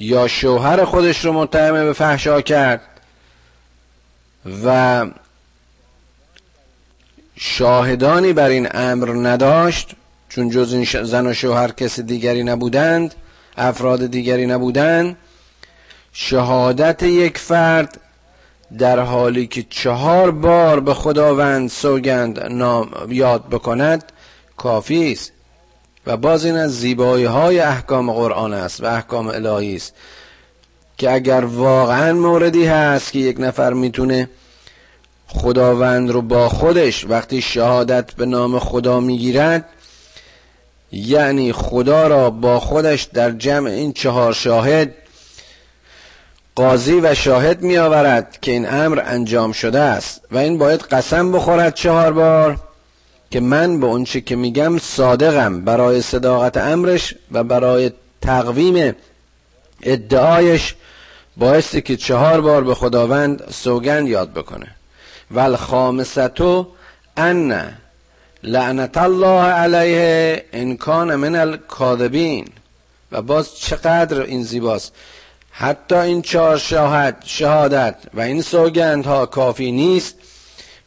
یا 0.00 0.28
شوهر 0.28 0.84
خودش 0.84 1.24
رو 1.24 1.32
متهم 1.32 1.72
به 1.72 1.92
فحشا 1.92 2.40
کرد 2.40 2.93
و 4.64 5.06
شاهدانی 7.36 8.32
بر 8.32 8.48
این 8.48 8.68
امر 8.74 9.28
نداشت 9.28 9.90
چون 10.28 10.50
جز 10.50 10.72
این 10.72 11.04
زن 11.04 11.26
و 11.26 11.34
شوهر 11.34 11.70
کسی 11.70 12.02
دیگری 12.02 12.42
نبودند 12.42 13.14
افراد 13.56 14.06
دیگری 14.06 14.46
نبودند 14.46 15.16
شهادت 16.12 17.02
یک 17.02 17.38
فرد 17.38 18.00
در 18.78 19.00
حالی 19.00 19.46
که 19.46 19.64
چهار 19.70 20.30
بار 20.30 20.80
به 20.80 20.94
خداوند 20.94 21.70
سوگند 21.70 22.40
نام 22.40 22.90
یاد 23.08 23.48
بکند 23.48 24.12
کافی 24.56 25.12
است. 25.12 25.32
و 26.06 26.16
باز 26.16 26.44
این 26.44 26.56
از 26.56 26.80
زیبایی 26.80 27.24
های 27.24 27.60
احکام 27.60 28.12
قرآن 28.12 28.52
است 28.52 28.82
و 28.82 28.86
احکام 28.86 29.26
الهی 29.26 29.76
است. 29.76 29.94
که 30.98 31.12
اگر 31.12 31.44
واقعا 31.44 32.12
موردی 32.12 32.64
هست 32.64 33.12
که 33.12 33.18
یک 33.18 33.36
نفر 33.40 33.72
می‌تونه 33.72 34.28
خداوند 35.26 36.10
رو 36.10 36.22
با 36.22 36.48
خودش 36.48 37.04
وقتی 37.08 37.42
شهادت 37.42 38.12
به 38.12 38.26
نام 38.26 38.58
خدا 38.58 39.00
می‌گیرد 39.00 39.64
یعنی 40.92 41.52
خدا 41.52 42.06
را 42.06 42.30
با 42.30 42.60
خودش 42.60 43.02
در 43.02 43.30
جمع 43.30 43.70
این 43.70 43.92
چهار 43.92 44.32
شاهد 44.32 44.94
قاضی 46.54 47.00
و 47.00 47.14
شاهد 47.14 47.62
می 47.62 47.76
آورد 47.76 48.38
که 48.42 48.50
این 48.50 48.68
امر 48.68 49.02
انجام 49.06 49.52
شده 49.52 49.80
است 49.80 50.20
و 50.30 50.38
این 50.38 50.58
باید 50.58 50.80
قسم 50.80 51.32
بخورد 51.32 51.74
چهار 51.74 52.12
بار 52.12 52.58
که 53.30 53.40
من 53.40 53.80
به 53.80 53.86
اونچه 53.86 54.20
که 54.20 54.36
میگم 54.36 54.78
صادقم 54.78 55.64
برای 55.64 56.02
صداقت 56.02 56.56
امرش 56.56 57.14
و 57.32 57.44
برای 57.44 57.90
تقویم 58.22 58.94
ادعایش 59.84 60.74
بایستی 61.36 61.82
که 61.82 61.96
چهار 61.96 62.40
بار 62.40 62.64
به 62.64 62.74
خداوند 62.74 63.50
سوگند 63.50 64.08
یاد 64.08 64.32
بکنه. 64.32 64.66
و 65.30 65.40
الخامستو 65.40 66.66
ان 67.16 67.74
لعنت 68.42 68.96
الله 68.96 69.42
علیه 69.42 70.44
ان 70.52 70.76
کان 70.76 71.14
من 71.14 71.36
الکاذبین. 71.36 72.48
و 73.12 73.22
باز 73.22 73.58
چقدر 73.58 74.20
این 74.20 74.42
زیباست. 74.42 74.92
حتی 75.50 75.94
این 75.94 76.22
چهار 76.22 76.58
شاهد 76.58 77.22
شهادت 77.26 77.96
و 78.14 78.20
این 78.20 78.42
سوگندها 78.42 79.26
کافی 79.26 79.72
نیست 79.72 80.14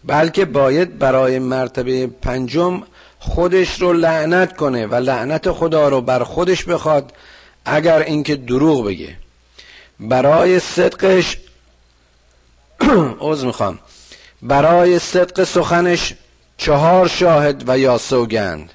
بلکه 0.05 0.45
باید 0.45 0.99
برای 0.99 1.39
مرتبه 1.39 2.07
پنجم 2.07 2.83
خودش 3.19 3.81
رو 3.81 3.93
لعنت 3.93 4.57
کنه 4.57 4.87
و 4.87 4.95
لعنت 4.95 5.51
خدا 5.51 5.89
رو 5.89 6.01
بر 6.01 6.23
خودش 6.23 6.63
بخواد 6.63 7.13
اگر 7.67 7.99
اینکه 7.99 8.35
دروغ 8.35 8.85
بگه. 8.85 9.17
برای 9.99 10.59
صدقش 10.59 11.37
عوض 13.21 13.45
می‌خوام. 13.45 13.79
برای 14.41 14.99
صدق 14.99 15.43
سخنش 15.43 16.13
چهار 16.57 17.07
شاهد 17.07 17.63
و 17.69 17.77
یا 17.77 17.97
سوگند. 17.97 18.73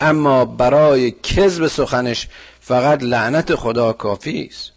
اما 0.00 0.44
برای 0.44 1.10
کذب 1.10 1.66
سخنش 1.66 2.28
فقط 2.60 3.02
لعنت 3.02 3.54
خدا 3.54 3.92
کافی 3.92 4.48
است. 4.50 4.70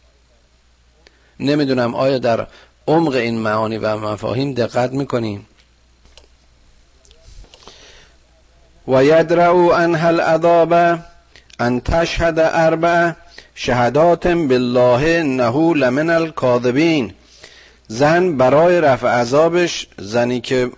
نمی‌دونم 1.39 1.95
آیا 1.95 2.17
در 2.17 2.47
عمق 2.87 3.13
این 3.13 3.39
معانی 3.39 3.77
و 3.77 3.97
مفاهیم 3.97 4.53
دقت 4.53 4.91
می‌کنیم 4.91 5.47
و 8.87 9.03
یدرعو 9.03 9.71
انها 9.71 10.07
العذاب 10.07 10.99
ان 11.59 11.81
تشهد 11.81 12.39
اربع 12.39 13.11
شهدات 13.55 14.27
بالله 14.27 15.19
انه 15.19 15.73
لمن 15.73 16.09
الكاذبین 16.09 17.13
زن 17.87 18.37
برای 18.37 18.81
رفع 18.81 19.07
عذابش 19.07 19.87
زنی 19.99 20.41
که 20.41 20.71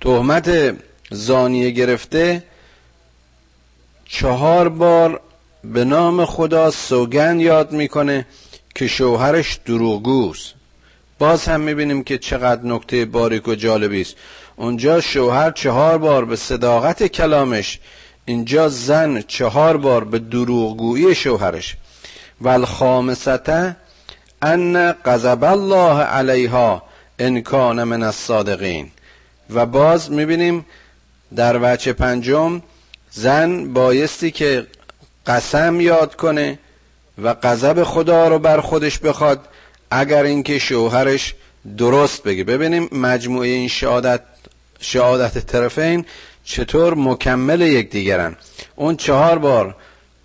تهمت 0.00 0.76
زانیه 1.10 1.70
گرفته 1.70 2.42
چهار 4.04 4.68
بار 4.68 5.20
به 5.64 5.84
نام 5.84 6.24
خدا 6.24 6.70
سوگند 6.70 7.40
یاد 7.40 7.72
می‌کنه 7.72 8.26
که 8.74 8.86
شوهرش 8.86 9.58
دروغگوست. 9.66 10.54
باز 11.18 11.44
هم 11.44 11.60
می‌بینیم 11.60 12.04
که 12.04 12.18
چقدر 12.18 12.64
نکته 12.64 13.04
باریک 13.04 13.48
و 13.48 13.54
جالبی 13.54 14.00
است. 14.00 14.14
اونجا 14.56 15.00
شوهر 15.00 15.50
چهار 15.50 15.98
بار 15.98 16.24
به 16.24 16.36
صداقت 16.36 17.06
کلامش 17.06 17.78
اینجا 18.26 18.68
زن 18.68 19.22
چهار 19.28 19.76
بار 19.76 20.04
به 20.04 20.18
دروغگویی 20.18 21.14
شوهرش. 21.14 21.76
و 22.40 22.48
الخامسته 22.48 23.76
ان 24.42 24.92
غضب 24.92 25.44
الله 25.44 26.02
علیها 26.02 26.82
ان 27.18 27.40
کان 27.40 27.84
من 27.84 28.02
الصادقین 28.02 28.90
و 29.50 29.66
باز 29.66 30.10
می‌بینیم 30.10 30.66
در 31.36 31.58
وچه 31.62 31.92
پنجم 31.92 32.62
زن 33.10 33.72
بایستی 33.72 34.30
که 34.30 34.66
قسم 35.26 35.80
یاد 35.80 36.14
کنه 36.14 36.58
و 37.22 37.34
غضب 37.34 37.84
خدا 37.84 38.28
رو 38.28 38.38
بر 38.38 38.60
خودش 38.60 38.98
بخواد 38.98 39.48
اگر 39.90 40.22
اینکه 40.22 40.58
شوهرش 40.58 41.34
درست 41.78 42.22
بگه. 42.22 42.44
ببینیم 42.44 42.88
مجموعه 42.92 43.48
این 43.48 43.68
شهادت 43.68 44.20
شهادت 44.80 45.38
طرفین 45.38 46.04
چطور 46.46 46.94
مکمل 46.94 47.60
یکدیگرن؟ 47.60 48.36
اون 48.76 48.96
چهار 48.96 49.38
بار 49.38 49.76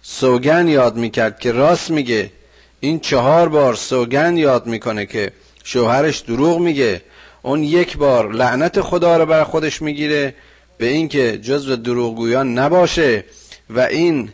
سوگن 0.02 0.68
یاد 0.68 0.96
می‌کرد 0.96 1.40
که 1.40 1.52
راست 1.52 1.90
میگه. 1.90 2.32
این 2.80 3.00
چهار 3.00 3.50
بار 3.50 3.76
سوگن 3.76 4.38
یاد 4.38 4.66
می‌کنه 4.68 5.06
که 5.06 5.32
شوهرش 5.64 6.20
دروغ 6.20 6.60
میگه. 6.60 7.02
اون 7.42 7.64
یک 7.64 7.98
بار 7.98 8.34
لعنت 8.34 8.82
خدا 8.82 9.18
رو 9.18 9.26
بر 9.26 9.44
خودش 9.44 9.82
می‌گیره 9.82 10.34
به 10.78 10.88
اینکه 10.88 11.38
جزو 11.38 11.76
دروغگویان 11.76 12.58
نباشه 12.58 13.24
و 13.70 13.80
این 13.80 14.30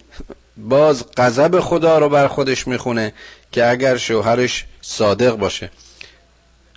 باز 0.58 1.06
غضب 1.18 1.60
خدا 1.60 2.00
رو 2.00 2.10
بر 2.10 2.28
خودش 2.28 2.68
می‌خونه 2.68 3.14
که 3.52 3.70
اگر 3.70 3.98
شوهرش 3.98 4.66
صادق 4.82 5.36
باشه. 5.36 5.72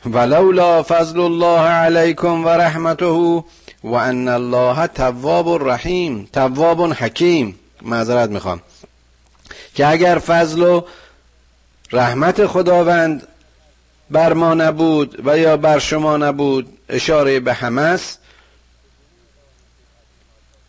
ولولا 0.07 0.83
فضل 0.83 1.21
الله 1.21 1.61
علیکم 1.61 2.45
و 2.45 2.49
رحمته 2.49 3.07
و 3.85 3.95
ان 3.95 4.29
الله 4.29 4.87
تواب 4.87 5.69
رحیم 5.69 6.29
تواب 6.33 6.93
حکیم. 6.93 7.59
معذرت 7.83 8.31
می‌خوام. 8.31 8.61
که 9.75 9.87
اگر 9.87 10.19
فضل 10.19 10.63
و 10.63 10.83
رحمت 11.93 12.47
خداوند 12.47 13.27
بر 14.11 14.33
ما 14.33 14.55
نبود 14.55 15.27
و 15.27 15.39
یا 15.39 15.57
بر 15.57 15.79
شما 15.79 16.17
نبود 16.17 16.79
اشاره 16.89 17.41
به 17.41 17.55
همه 17.55 17.83
است 17.83 18.19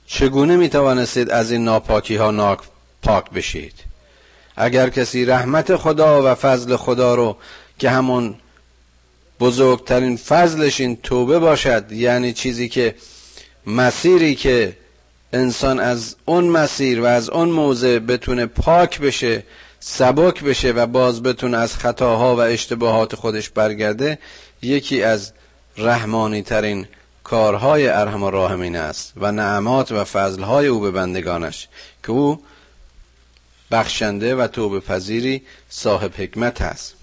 چگونه 0.05 0.55
می 0.55 0.69
توانستید 0.69 1.29
از 1.29 1.51
این 1.51 1.63
ناپاکی 1.63 2.15
ها 2.15 2.57
پاک 3.01 3.29
بشید؟ 3.29 3.73
اگر 4.55 4.89
کسی 4.89 5.25
رحمت 5.25 5.75
خدا 5.75 6.31
و 6.31 6.35
فضل 6.35 6.75
خدا 6.75 7.15
رو 7.15 7.37
که 7.79 7.89
همون 7.89 8.35
بزرگترین 9.41 10.17
فضلش 10.17 10.81
این 10.81 10.95
توبه 10.95 11.39
باشد 11.39 11.91
یعنی 11.91 12.33
چیزی 12.33 12.69
که 12.69 12.95
مسیری 13.67 14.35
که 14.35 14.77
انسان 15.33 15.79
از 15.79 16.15
اون 16.25 16.43
مسیر 16.43 17.01
و 17.01 17.05
از 17.05 17.29
اون 17.29 17.49
موضع 17.49 17.99
بتونه 17.99 18.45
پاک 18.45 18.99
بشه 18.99 19.43
سبک 19.79 20.43
بشه 20.43 20.71
و 20.71 20.85
باز 20.85 21.23
بتونه 21.23 21.57
از 21.57 21.77
خطاها 21.77 22.35
و 22.35 22.39
اشتباهات 22.39 23.15
خودش 23.15 23.49
برگرده 23.49 24.19
یکی 24.61 25.03
از 25.03 25.33
رحمانی 25.77 26.41
ترین 26.41 26.87
کارهای 27.23 27.87
ارحم 27.87 28.23
راهمین 28.23 28.75
است 28.75 29.13
و 29.17 29.31
نعمات 29.31 29.91
و 29.91 30.03
فضلهای 30.03 30.67
او 30.67 30.79
به 30.79 30.91
بندگانش 30.91 31.67
که 32.03 32.11
او 32.11 32.43
بخشنده 33.71 34.35
و 34.35 34.47
توبه 34.47 34.79
پذیری 34.79 35.41
صاحب 35.69 36.11
حکمت 36.17 36.61
است. 36.61 37.00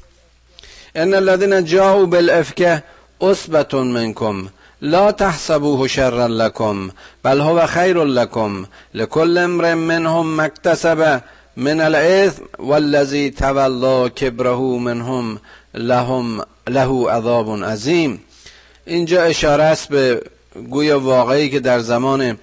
ان 0.99 1.15
الذين 1.15 1.65
جاءوا 1.65 2.07
بالافك 2.07 2.83
اثبت 3.23 3.75
منكم 3.75 4.49
لا 4.81 5.11
تحسبوه 5.11 5.87
شرا 5.87 6.29
لكم 6.29 6.91
بل 7.25 7.41
هو 7.41 7.67
خير 7.67 8.05
لكم. 8.05 8.67
لكل 8.95 9.39
امر 9.39 9.75
منهم 9.75 10.41
مكتسب 10.41 11.21
من 11.57 11.81
الاثم 11.81 12.43
والذي 12.59 13.31
تولى 13.31 14.11
كبره 14.17 14.79
منهم 14.79 15.39
لهم 15.75 16.43
له 16.69 17.11
عذاب 17.11 17.65
عظیم 17.65 18.21
اینجا 18.87 19.23
اشاره 19.23 19.63
است 19.63 19.89
به 19.89 20.23
گویا 20.71 21.01
واقعی 21.01 21.49
که 21.49 21.61
در 21.61 21.79
زمان 21.81 22.39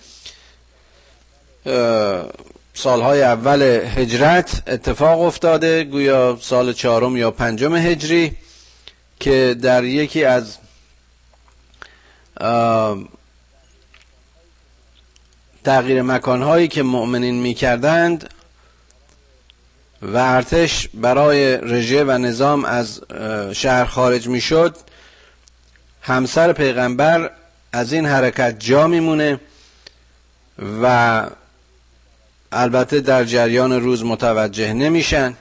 سالهای 2.73 3.23
اول 3.23 3.61
هجرت 3.95 4.63
اتفاق 4.67 5.21
افتاده 5.21 5.83
گویا 5.83 6.37
سال 6.41 6.73
چهارم 6.73 7.17
یا 7.17 7.31
پنجم 7.31 7.75
هجری. 7.75 8.31
که 9.19 9.55
در 9.61 9.83
یکی 9.83 10.23
از 10.23 10.57
تغییر 15.63 16.01
مکانهایی 16.01 16.67
که 16.67 16.83
مؤمنین 16.83 17.35
می‌کردند 17.35 18.29
و 20.01 20.17
ارتش 20.17 20.89
برای 20.93 21.57
رژه 21.57 22.03
و 22.03 22.11
نظام 22.11 22.65
از 22.65 23.01
شهر 23.53 23.85
خارج 23.85 24.27
می‌شد 24.27 24.77
همسر 26.01 26.53
پیغمبر 26.53 27.31
از 27.73 27.93
این 27.93 28.05
حرکت 28.05 28.59
جا 28.59 28.87
میمونه 28.87 29.39
و 30.81 31.25
البته 32.51 32.99
در 32.99 33.23
جریان 33.23 33.81
روز 33.81 34.03
متوجه 34.03 34.73
نمیشن. 34.73 35.37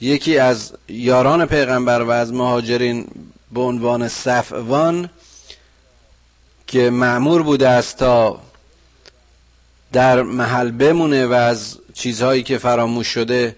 یکی 0.00 0.38
از 0.38 0.72
یاران 0.88 1.46
پیغمبر 1.46 2.02
و 2.02 2.10
از 2.10 2.32
مهاجرین 2.32 3.06
به 3.52 3.60
عنوان 3.60 4.08
صفوان 4.08 5.10
که 6.66 6.90
معمور 6.90 7.42
بوده 7.42 7.68
است 7.68 7.96
تا 7.96 8.40
در 9.92 10.22
محل 10.22 10.70
بمونه 10.70 11.26
و 11.26 11.32
از 11.32 11.78
چیزهایی 11.94 12.42
که 12.42 12.58
فراموش 12.58 13.06
شده 13.06 13.56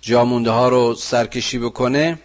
جامونده 0.00 0.50
ها 0.50 0.68
رو 0.68 0.94
سرکشی 0.94 1.58
بکنه 1.58 2.18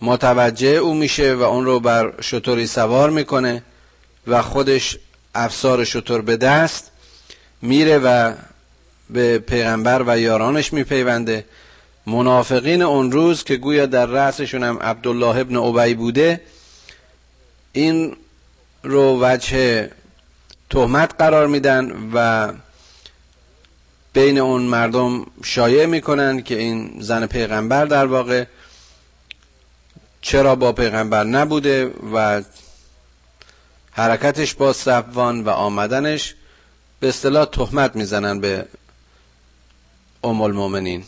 متوجه 0.00 0.68
او 0.68 0.94
میشه 0.94 1.34
و 1.34 1.42
اون 1.42 1.64
رو 1.64 1.80
بر 1.80 2.12
شطوری 2.20 2.66
سوار 2.66 3.10
می‌کنه 3.10 3.62
و 4.26 4.42
خودش 4.42 4.98
افسار 5.34 5.84
شطور 5.84 6.20
به 6.20 6.36
دست 6.36 6.90
میره 7.62 7.98
و 7.98 8.32
به 9.10 9.38
پیغمبر 9.38 10.04
و 10.06 10.18
یارانش 10.18 10.72
میپیونده. 10.72 11.44
منافقین 12.08 12.82
اون 12.82 13.12
روز 13.12 13.44
که 13.44 13.56
گویا 13.56 13.86
در 13.86 14.06
رأسشون 14.06 14.62
هم 14.62 14.78
عبدالله 14.78 15.36
ابن 15.36 15.56
عبی 15.56 15.94
بوده 15.94 16.40
این 17.72 18.16
رو 18.82 19.18
وجه 19.24 19.90
تهمت 20.70 21.14
قرار 21.18 21.46
میدن 21.46 22.10
و 22.14 22.48
بین 24.12 24.38
اون 24.38 24.62
مردم 24.62 25.26
شایع 25.44 25.86
می‌کنن 25.86 26.42
که 26.42 26.58
این 26.58 26.96
زن 27.00 27.26
پیغمبر 27.26 27.84
در 27.84 28.06
واقع 28.06 28.44
چرا 30.20 30.54
با 30.54 30.72
پیغمبر 30.72 31.24
نبوده 31.24 31.92
و 32.14 32.42
حرکتش 33.92 34.54
با 34.54 34.72
صفوان 34.72 35.44
و 35.44 35.48
آمدنش 35.48 36.34
به 37.00 37.08
اصطلاح 37.08 37.44
تهمت 37.44 37.96
می‌زنن 37.96 38.40
به 38.40 38.66
ام 40.24 40.40
المؤمنین. 40.40 41.04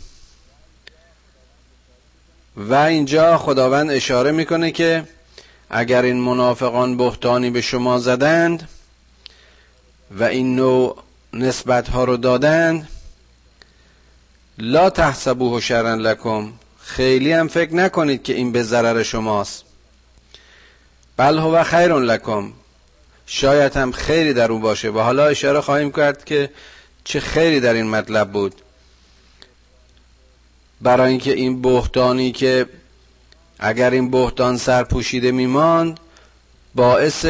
و 2.68 2.74
اینجا 2.74 3.38
خداوند 3.38 3.90
اشاره 3.90 4.30
می‌کنه 4.32 4.70
که 4.70 5.04
اگر 5.70 6.02
این 6.02 6.20
منافقان 6.20 6.96
بهتانی 6.96 7.50
به 7.50 7.60
شما 7.60 7.98
زدند 7.98 8.68
و 10.18 10.24
این 10.24 10.56
نوع 10.56 11.02
نسبت 11.32 11.88
ها 11.88 12.04
رو 12.04 12.16
دادند 12.16 12.88
لا 14.58 14.90
تحسبوه 14.90 15.60
شرن 15.60 15.98
لکم. 15.98 16.52
خیلی 16.80 17.32
هم 17.32 17.48
فکر 17.48 17.74
نکنید 17.74 18.22
که 18.22 18.34
این 18.34 18.52
به 18.52 18.62
ضرر 18.62 19.02
شماست. 19.02 19.64
بل 21.16 21.38
هو 21.38 21.62
خیر 21.62 21.94
لکم. 21.94 22.52
شاید 23.26 23.76
هم 23.76 23.92
خیری 23.92 24.34
در 24.34 24.52
او 24.52 24.58
باشه. 24.58 24.90
و 24.90 24.98
حالا 24.98 25.26
اشاره 25.26 25.60
خواهیم 25.60 25.92
کرد 25.92 26.24
که 26.24 26.50
چه 27.04 27.20
خیری 27.20 27.60
در 27.60 27.74
این 27.74 27.86
مطلب 27.86 28.32
بود. 28.32 28.54
برای 30.80 31.10
اینکه 31.10 31.32
این 31.32 31.62
بهتانی 31.62 32.32
که 32.32 32.66
اگر 33.58 33.90
این 33.90 34.10
بهتان 34.10 34.56
سرپوشیده 34.56 35.32
میماند 35.32 36.00
باعث 36.74 37.26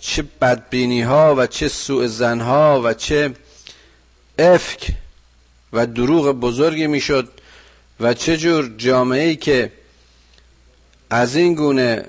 چه 0.00 0.24
بدبینی 0.40 1.02
ها 1.02 1.34
و 1.38 1.46
چه 1.46 1.68
سوء 1.68 2.06
زن 2.06 2.40
ها 2.40 2.80
و 2.84 2.94
چه 2.94 3.34
افک 4.38 4.92
و 5.72 5.86
دروغ 5.86 6.30
بزرگی 6.32 6.86
می‌شد 6.86 7.28
و 8.00 8.14
چه 8.14 8.36
جور 8.36 8.70
جامعه 8.76 9.28
ای 9.28 9.36
که 9.36 9.72
از 11.10 11.36
این 11.36 11.54
گونه 11.54 12.04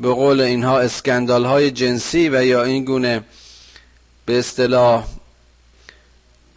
به 0.00 0.08
قول 0.08 0.40
اینها 0.40 0.80
اسکندال 0.80 1.44
های 1.44 1.70
جنسی 1.70 2.28
و 2.28 2.44
یا 2.44 2.64
این 2.64 2.84
گونه 2.84 3.24
به 4.26 4.38
اصطلاح 4.38 5.06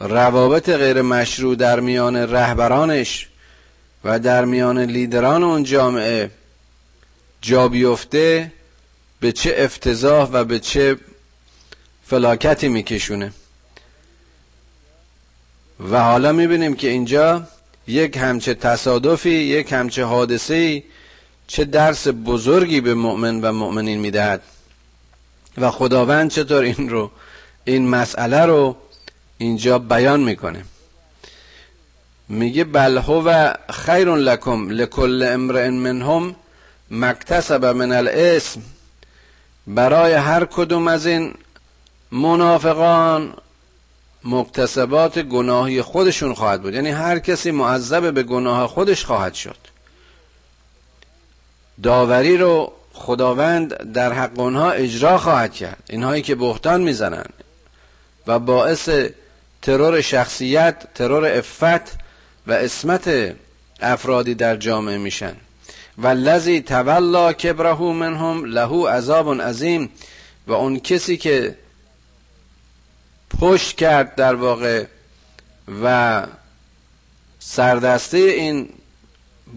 روابط 0.03 0.69
غیر 0.69 1.01
مشروع 1.01 1.55
در 1.55 1.79
میان 1.79 2.15
رهبرانش 2.15 3.27
و 4.03 4.19
در 4.19 4.45
میان 4.45 4.79
لیدران 4.79 5.43
اون 5.43 5.63
جامعه 5.63 6.31
جا 7.41 7.67
بیفته 7.67 8.51
به 9.19 9.31
چه 9.31 9.55
افتضاح 9.57 10.29
و 10.31 10.43
به 10.43 10.59
چه 10.59 10.97
فلاکتی 12.05 12.67
میکشونه. 12.67 13.33
و 15.91 16.03
حالا 16.03 16.31
می‌بینیم 16.31 16.75
که 16.75 16.87
اینجا 16.87 17.47
یک 17.87 18.17
همچه 18.17 18.53
تصادفی 18.53 19.29
یک 19.29 19.73
همچه 19.73 20.03
حادثه 20.03 20.83
چه 21.47 21.65
درس 21.65 22.07
بزرگی 22.07 22.81
به 22.81 22.93
مؤمن 22.93 23.41
و 23.41 23.51
مؤمنین 23.51 23.99
می‌دهد. 23.99 24.41
و 25.57 25.71
خداوند 25.71 26.31
چطور 26.31 26.63
این 26.63 26.89
رو 26.89 27.11
این 27.65 27.87
مسئله 27.87 28.45
رو 28.45 28.75
اینجا 29.38 29.80
بیان 29.80 30.19
می‌کنه. 30.19 30.65
میگه 32.30 32.63
بل 32.63 32.98
هو 32.98 33.54
خیر 33.69 34.15
لکم 34.15 34.69
لکل 34.69 35.24
امرئ 35.24 35.69
منهم 35.69 36.36
مکتسب 36.91 37.65
من 37.65 37.91
الاسم. 37.91 38.62
برای 39.67 40.13
هر 40.13 40.46
کدوم 40.46 40.88
از 40.88 41.06
این 41.06 41.34
منافقان 42.12 43.34
مکتسبات 44.24 45.19
گناهی 45.19 45.82
خودشون 45.82 46.34
خواهد 46.34 46.62
بود. 46.62 46.74
یعنی 46.74 46.89
هر 46.89 47.19
کسی 47.19 47.52
معذب 47.52 48.13
به 48.13 48.24
گناه 48.24 48.67
خودش 48.67 49.06
خواهد 49.06 49.34
شد. 49.34 49.58
داوری 51.84 52.38
رو 52.38 52.74
خداوند 52.93 53.93
در 53.93 54.13
حق 54.13 54.39
اونها 54.39 54.72
اجرا 54.72 55.17
خواهد 55.17 55.54
کرد. 55.54 55.84
اینهایی 55.89 56.22
که 56.22 56.36
بهتان 56.36 56.82
می‌زنن 56.82 57.26
و 58.28 58.39
باعث 58.39 58.89
ترور 59.63 60.02
شخصیت 60.02 60.93
ترور 60.95 61.26
افت 61.26 61.97
و 62.47 62.52
اسمت 62.52 63.36
افرادی 63.82 64.36
در 64.36 64.56
جامعه 64.56 64.97
میشن. 64.97 65.36
و 65.97 66.08
لذی 66.08 66.62
تولا 66.62 67.34
کبره 67.34 67.82
منهم 67.82 68.45
له 68.45 68.89
عذاب 68.89 69.41
عظیم 69.41 69.89
و 70.47 70.54
اون 70.54 70.80
کسی 70.80 71.17
که 71.17 71.58
پشت 73.39 73.78
کرد 73.78 74.15
در 74.15 74.36
واقع 74.36 74.86
و 75.84 76.28
سردسته 77.39 78.17
این 78.17 78.69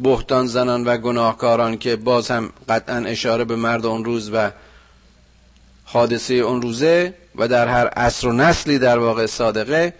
بهتان 0.02 0.46
زنان 0.46 0.84
و 0.84 0.96
گناهکاران 0.96 1.78
که 1.78 1.96
باز 1.96 2.30
هم 2.30 2.52
قطعا 2.68 2.96
اشاره 2.96 3.44
به 3.44 3.56
مرد 3.56 3.86
اون 3.86 4.04
روز 4.04 4.30
و 4.32 4.50
حادثه 5.86 6.34
اون 6.34 6.62
روزه 6.62 7.14
و 7.34 7.48
در 7.48 7.68
هر 7.68 7.86
عصر 7.86 8.28
و 8.28 8.32
نسلی 8.32 8.78
در 8.78 8.98
واقع 8.98 9.26
صادقه 9.26 9.94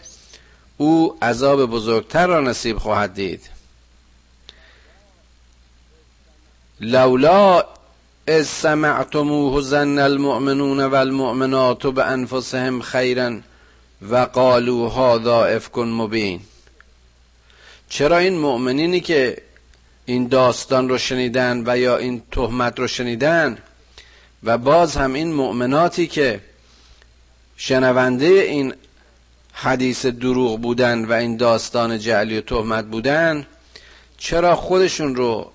او 0.77 1.19
عذاب 1.23 1.67
بزرگتر 1.67 2.27
را 2.27 2.41
نصیب 2.41 2.79
خواهد 2.79 3.15
دید. 3.15 3.51
لولا 6.81 7.65
از 8.27 8.47
سمعتموه 8.47 9.61
زن 9.61 9.99
المؤمنون 9.99 10.81
والمؤمنات 10.81 11.87
بانفسهم 11.87 12.81
خیرا 12.81 13.39
و 14.11 14.17
قالوا 14.17 14.89
هذا 14.89 15.45
افک 15.45 15.79
مبین. 15.79 16.41
چرا 17.89 18.19
این 18.19 18.39
مؤمنینی 18.39 19.01
که 19.01 19.43
این 20.07 20.29
داستان 20.29 20.89
رو 20.89 20.99
شنیدن 20.99 21.63
و 21.67 21.79
یا 21.79 21.97
این 21.97 22.23
تهمت 22.33 22.79
رو 22.79 22.89
شنیدن 22.89 23.59
و 24.43 24.59
باز 24.59 24.97
هم 24.97 25.13
این 25.13 25.33
مؤمناتی 25.33 26.07
که 26.07 26.41
شنونده 27.57 28.27
این 28.27 28.75
حدیث 29.53 30.07
دروغ 30.07 30.61
بودن 30.61 31.05
و 31.05 31.13
این 31.13 31.37
داستان 31.37 31.99
جعلی 31.99 32.39
و 32.39 32.41
تهمت 32.41 32.85
بودن 32.85 33.47
چرا 34.19 34.57
خودشون 34.57 35.17
رو 35.17 35.53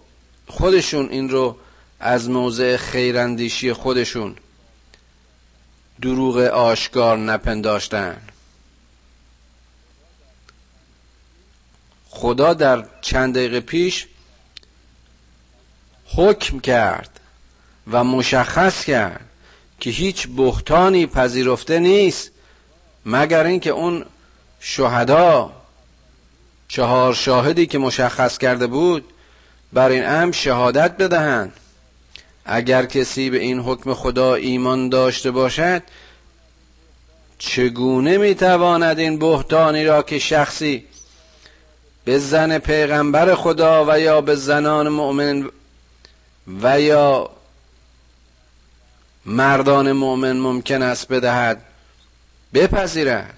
خودشون 0.48 1.10
این 1.10 1.30
رو 1.30 1.58
از 2.00 2.30
موضع 2.30 2.78
خیراندیشی 2.78 3.74
خودشون 3.74 4.36
دروغ 6.02 6.38
آشکار 6.38 7.17
نپنداشتن؟ 7.17 8.22
خدا 12.10 12.54
در 12.54 12.86
چند 13.02 13.36
دقیقه 13.36 13.60
پیش 13.60 14.08
حکم 16.06 16.60
کرد 16.60 17.21
و 17.91 18.04
مشخص 18.04 18.84
کرد 18.86 19.26
که 19.80 19.89
هیچ 19.89 20.28
بهتانی 20.28 21.08
پذیرفته 21.08 21.80
نیست 21.80 22.32
مگر 23.06 23.44
اینکه 23.44 23.70
اون 23.70 24.06
شهدا 24.60 25.52
چهار 26.67 27.13
شاهدی 27.13 27.65
که 27.65 27.78
مشخص 27.78 28.38
کرده 28.38 28.67
بود 28.67 29.06
بر 29.74 29.89
این 29.89 30.06
امر 30.06 30.32
شهادت 30.32 30.98
بدهند. 30.98 31.54
اگر 32.46 32.86
کسی 32.86 33.30
به 33.30 33.39
این 33.39 33.60
حکم 33.60 33.94
خدا 33.94 34.36
ایمان 34.36 34.89
داشته 34.89 35.32
باشد 35.32 35.84
چگونه 37.38 38.17
می‌تواند 38.17 39.00
این 39.00 39.20
بهتانی 39.20 39.86
را 39.86 40.04
که 40.04 40.20
شخصی 40.20 40.86
به 42.06 42.20
زن 42.20 42.58
پیغمبر 42.58 43.36
خدا 43.36 43.86
و 43.88 44.00
یا 44.00 44.22
به 44.22 44.36
زنان 44.36 44.89
مؤمن 44.89 45.50
و 46.62 46.82
یا 46.82 47.30
مردان 49.26 49.92
مؤمن 49.92 50.38
ممکن 50.38 50.82
است 50.82 51.08
بدهد؟ 51.08 51.62
بپذیرد. 52.54 53.38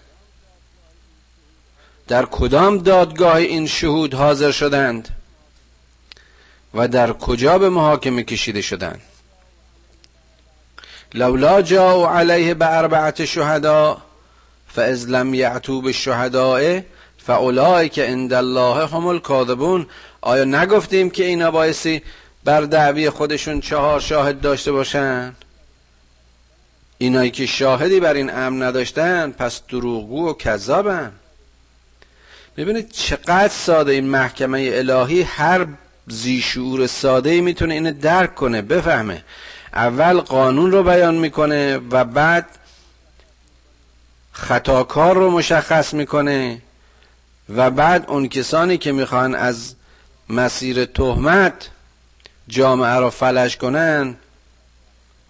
در 2.08 2.26
کدام 2.26 2.78
دادگاه 2.78 3.36
این 3.36 3.68
شهود 3.68 4.14
حاضر 4.14 4.52
شدند؟ 4.52 5.10
و 6.74 6.88
در 6.88 7.14
کجا 7.14 7.58
به 7.58 7.70
محاکمه 7.70 8.24
کشیده 8.24 8.62
شدند؟ 8.62 9.02
لولا 11.14 11.62
جاءوا 11.62 12.20
علیه 12.20 12.54
به 12.54 12.78
اربعت 12.78 13.26
شهدا 13.26 14.02
فاذ 14.68 15.06
لم 15.06 15.34
یعتوا 15.34 15.82
بالشهداء 15.82 16.82
فاولئک 17.18 18.00
عند 18.00 18.34
الله 18.34 18.88
هم 18.88 19.06
الکاذبون. 19.06 19.88
آیا 20.22 20.44
نگفتیم 20.44 21.10
که 21.10 21.26
اینا 21.26 21.52
بایستی 21.52 22.02
بر 22.44 22.62
دعوی 22.62 23.10
خودشون 23.10 23.62
چهار 23.62 24.00
شاهد 24.00 24.42
داشته 24.42 24.72
باشن؟ 24.72 25.36
اینایی 27.04 27.32
که 27.32 27.46
شاهدی 27.46 28.00
بر 28.00 28.14
این 28.14 28.36
امر 28.36 28.66
نداشتن 28.66 29.32
پس 29.32 29.62
دروغگو 29.70 30.30
و 30.30 30.34
کذابن. 30.34 31.12
ببینید 32.58 32.92
چقدر 32.92 33.48
ساده 33.48 33.92
این 33.92 34.06
محکمه 34.06 34.72
الهی 34.74 35.22
هر 35.22 35.68
زیشور 36.08 36.88
ساده 36.88 37.30
ای 37.30 37.42
می‌تونه 37.42 37.74
اینو 37.74 37.92
درک 37.92 38.36
کنه 38.36 38.62
بفهمه. 38.62 39.24
اول 39.74 40.20
قانون 40.20 40.72
رو 40.72 40.84
بیان 40.84 41.16
می‌کنه 41.16 41.78
و 41.78 42.04
بعد 42.04 42.46
خطاکار 44.32 45.16
رو 45.16 45.32
مشخص 45.32 45.94
می‌کنه 45.94 46.62
و 47.56 47.72
بعد 47.72 48.06
اون 48.08 48.28
کسانی 48.28 48.78
که 48.78 48.92
می‌خوان 48.92 49.36
از 49.36 49.76
مسیر 50.30 50.86
تهمت 50.86 51.70
جامعه 52.48 52.96
را 52.96 53.10
فلش 53.10 53.58
کنن 53.58 54.16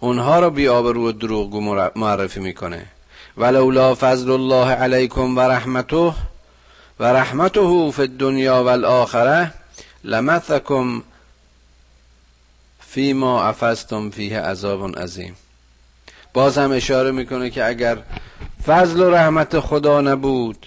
اونها 0.04 0.40
رو 0.40 0.50
بی 0.50 0.68
آبرو 0.68 1.08
و 1.08 1.12
دروغگو 1.12 1.60
معرفی 1.96 2.40
می‌کنه. 2.40 2.86
ولولا 3.36 3.94
فضل 3.94 4.30
الله 4.30 4.70
علیکم 4.70 5.36
و 5.36 5.40
رحمته 5.40 6.14
و 7.00 7.04
رحمته 7.04 7.90
فی 7.90 8.02
الدنیا 8.02 8.64
و 8.64 8.68
الاخره 8.68 9.52
لمثکم 10.04 11.02
فیما 12.80 13.42
افستم 13.42 14.10
فیه 14.10 14.40
عذاب 14.40 14.98
عظیم. 14.98 15.36
باز 16.32 16.58
هم 16.58 16.72
اشاره 16.72 17.10
می‌کنه 17.10 17.50
که 17.50 17.64
اگر 17.64 17.98
فضل 18.66 19.00
و 19.00 19.10
رحمت 19.10 19.60
خدا 19.60 20.00
نبود 20.00 20.66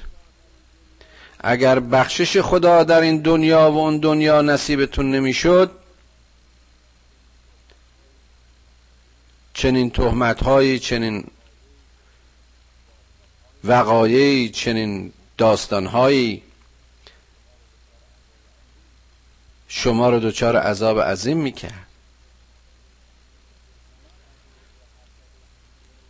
اگر 1.42 1.80
بخشش 1.80 2.42
خدا 2.42 2.84
در 2.84 3.02
این 3.02 3.22
دنیا 3.22 3.72
و 3.72 3.78
اون 3.78 3.98
دنیا 3.98 4.42
نصیبتون 4.42 5.12
نمی‌شد 5.12 5.72
چنین 9.58 9.90
تهمت 9.90 10.44
هایی 10.44 10.80
چنین 10.80 11.24
وقایعی 13.64 14.50
چنین 14.50 15.14
داستان 15.38 15.86
هایی 15.86 16.44
شما 19.68 20.10
رو 20.10 20.20
دچار 20.20 20.58
عذاب 20.58 21.02
عظیم 21.02 21.38
می‌کرد. 21.38 21.88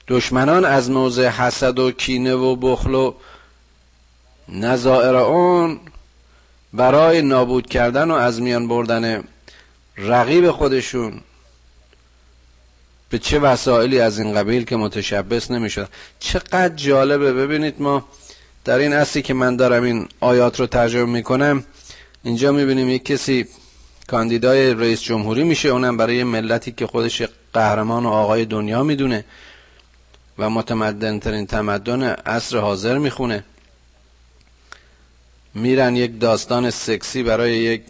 دشمنان 0.08 0.66
از 0.66 0.90
موضع 0.90 1.28
حسد 1.30 1.80
و 1.80 1.92
کینه 1.92 2.34
و 2.34 2.56
بخل 2.56 2.96
و 2.96 3.14
نظائر 4.50 5.16
اون 5.16 5.80
برای 6.74 7.22
نابود 7.22 7.70
کردن 7.70 8.12
و 8.12 8.14
از 8.14 8.42
میان 8.42 8.68
بردن 8.68 9.24
رقیب 9.98 10.52
خودشون 10.52 11.22
به 13.10 13.20
چه 13.20 13.40
وسایلی 13.40 14.00
از 14.00 14.20
این 14.20 14.34
قبیل 14.34 14.64
که 14.64 14.76
متشبس 14.76 15.52
نمی‌شد. 15.52 15.90
چقدر 16.20 16.76
جالبه. 16.76 17.34
ببینید 17.34 17.76
ما 17.82 18.06
در 18.66 18.78
این 18.78 18.94
اصلی 18.94 19.22
که 19.22 19.34
من 19.34 19.56
دارم 19.56 19.84
این 19.84 20.08
آیات 20.20 20.60
رو 20.60 20.68
ترجمه 20.68 21.06
می‌کنم 21.06 21.64
اینجا 22.24 22.52
می‌بینیم 22.52 22.90
یک 22.90 23.06
کسی 23.06 23.48
کاندیدای 24.08 24.74
رئیس 24.74 25.02
جمهوری 25.02 25.44
میشه 25.44 25.70
اونم 25.70 25.98
برای 25.98 26.24
ملتی 26.24 26.72
که 26.72 26.88
خودش 26.88 27.22
قهرمان 27.54 28.06
و 28.06 28.10
آقای 28.10 28.46
دنیا 28.46 28.84
می‌دونه 28.84 29.26
و 30.38 30.50
متمدن 30.50 31.20
ترین 31.20 31.46
تمدن 31.46 32.04
عصر 32.04 32.58
حاضر 32.58 32.98
می‌خونه. 32.98 33.44
میرن 35.54 35.96
یک 35.96 36.20
داستان 36.20 36.70
سکسی 36.70 37.24
برای 37.24 37.58
یک 37.58 37.82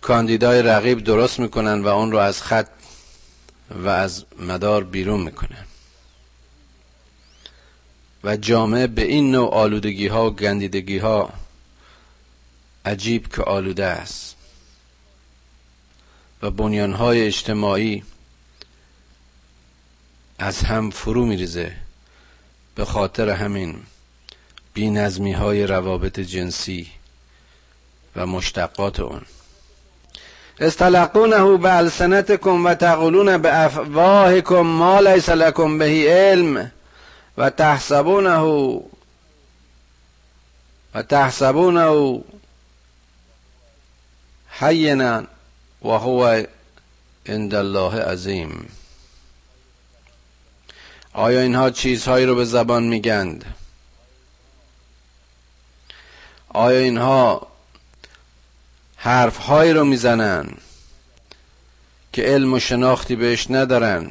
کاندیدای 0.00 0.62
رقیب 0.62 1.04
درست 1.04 1.40
می‌کنن 1.40 1.82
و 1.82 1.88
اون 1.88 2.12
رو 2.12 2.18
از 2.18 2.42
خط 2.42 2.66
و 3.74 3.88
از 3.88 4.24
مدار 4.38 4.84
بیرون 4.84 5.20
می‌کنن 5.20 5.64
و 8.24 8.36
جامعه 8.36 8.86
به 8.86 9.02
این 9.02 9.30
نوع 9.30 9.50
آلودگی 9.54 10.06
ها 10.06 10.30
و 10.30 10.34
گندیدگی 10.34 10.98
ها 10.98 11.32
عجیب 12.84 13.34
که 13.34 13.42
آلوده 13.42 13.84
است. 13.84 14.36
و 16.42 16.50
بنیان 16.50 16.92
های 16.92 17.26
اجتماعی 17.26 18.02
از 20.38 20.60
هم 20.60 20.90
فرو 20.90 21.26
میریزه 21.26 21.76
به 22.74 22.84
خاطر 22.84 23.30
همین 23.30 23.82
بینظمی 24.74 25.32
های 25.32 25.66
روابط 25.66 26.20
جنسی 26.20 26.90
و 28.16 28.26
مشتقات 28.26 29.00
اون. 29.00 29.22
استلقونه 30.60 31.56
به 31.56 31.76
السنتکم 31.76 32.66
و 32.66 32.74
تقولون 32.74 33.38
به 33.38 33.64
افواهکم 33.64 34.60
ما 34.60 35.00
لیس 35.00 35.28
لکم 35.28 35.78
بهی 35.78 36.08
علم 36.08 36.72
و 37.38 37.50
تحسبونه 37.50 38.38
و 40.94 41.02
تحسبونه 41.08 42.20
حینا 44.48 45.22
و 45.82 45.88
هو 45.88 46.44
عند 47.26 47.54
الله 47.54 48.00
عظیم. 48.00 48.68
آیا 51.12 51.40
اینها 51.40 51.70
چیزهایی 51.70 52.26
رو 52.26 52.34
به 52.34 52.44
زبان 52.44 52.82
میگند؟ 52.82 53.44
آیا 56.48 56.78
اینها 56.78 57.53
حرفهایی 59.04 59.72
رو 59.72 59.84
می‌زنن 59.84 60.48
که 62.12 62.22
علم 62.22 62.54
و 62.54 62.58
شناختی 62.58 63.16
بهش 63.16 63.50
ندارن. 63.50 64.10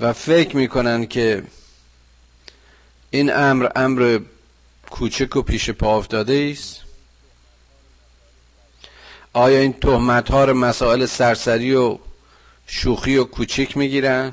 و 0.00 0.12
فکر 0.12 0.56
می‌کنن 0.56 1.06
که 1.06 1.42
این 3.10 3.32
امر 3.32 3.68
امر 3.76 4.18
کوچک 4.90 5.36
و 5.36 5.42
پیش 5.42 5.70
پا 5.70 5.96
افتاده 5.96 6.50
است 6.52 6.80
آیا 9.32 9.58
این 9.58 9.72
تهمت 9.72 10.30
ها 10.30 10.44
رو 10.44 10.54
مسائل 10.54 11.06
سرسری 11.06 11.74
و 11.74 11.98
شوخی 12.66 13.16
و 13.16 13.24
کوچک 13.24 13.76
می‌گیرن؟ 13.76 14.32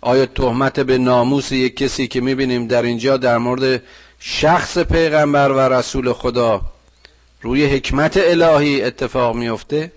آیا 0.00 0.26
تهمت 0.26 0.80
به 0.80 0.98
ناموس 0.98 1.52
یک 1.52 1.76
کسی 1.76 2.08
که 2.08 2.20
می‌بینیم 2.20 2.66
در 2.66 2.82
اینجا 2.82 3.16
در 3.16 3.38
مورد 3.38 3.82
شخص 4.26 4.78
پیغمبر 4.78 5.52
و 5.52 5.58
رسول 5.58 6.12
خدا 6.12 6.60
روی 7.42 7.66
حکمت 7.66 8.16
الهی 8.16 8.82
اتفاق 8.82 9.36
میفته 9.36 9.92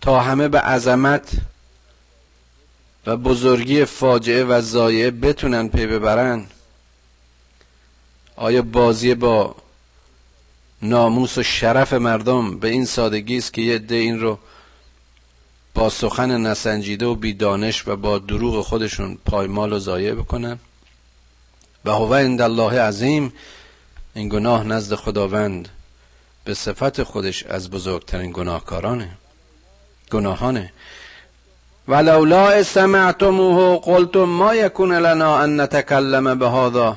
تا 0.00 0.20
همه 0.20 0.48
به 0.48 0.60
عظمت 0.60 1.32
و 3.06 3.16
بزرگی 3.16 3.84
فاجعه 3.84 4.44
و 4.44 4.60
زایعه 4.60 5.10
بتونن 5.10 5.68
پی 5.68 5.86
ببرن؟ 5.86 6.46
آیا 8.36 8.62
بازی 8.62 9.14
با 9.14 9.54
ناموس 10.82 11.38
و 11.38 11.42
شرف 11.42 11.92
مردم 11.92 12.58
به 12.58 12.68
این 12.68 12.84
سادگی 12.84 13.36
است 13.36 13.52
که 13.54 13.62
یه 13.62 13.74
عده 13.74 13.94
این 13.94 14.20
رو 14.20 14.38
با 15.74 15.90
سخن 15.90 16.40
نسنجیده 16.40 17.06
و 17.06 17.14
بیدانش 17.14 17.88
و 17.88 17.96
با 17.96 18.18
دروغ 18.18 18.64
خودشون 18.64 19.18
پایمال 19.26 19.72
و 19.72 19.78
ضایع 19.78 20.14
بکنن؟ 20.14 20.58
و 21.84 21.90
هو 21.90 22.14
عند 22.14 22.42
الله 22.42 22.80
عظیم 22.80 23.32
این 24.14 24.28
گناه 24.28 24.64
نزد 24.64 24.94
خداوند. 24.94 25.68
به 26.44 26.54
صفت 26.54 27.02
خودش 27.02 27.42
از 27.42 27.70
بزرگترین 27.70 28.32
گناهکارانه 28.32 29.10
گناهانه. 30.10 30.72
ولولا 31.88 32.62
سمعتموه 32.62 33.80
قلتم 33.80 34.24
ما 34.24 34.54
یکون 34.54 34.92
لنا 34.92 35.38
ان 35.38 35.60
نتکلم 35.60 36.38
بهذا. 36.38 36.96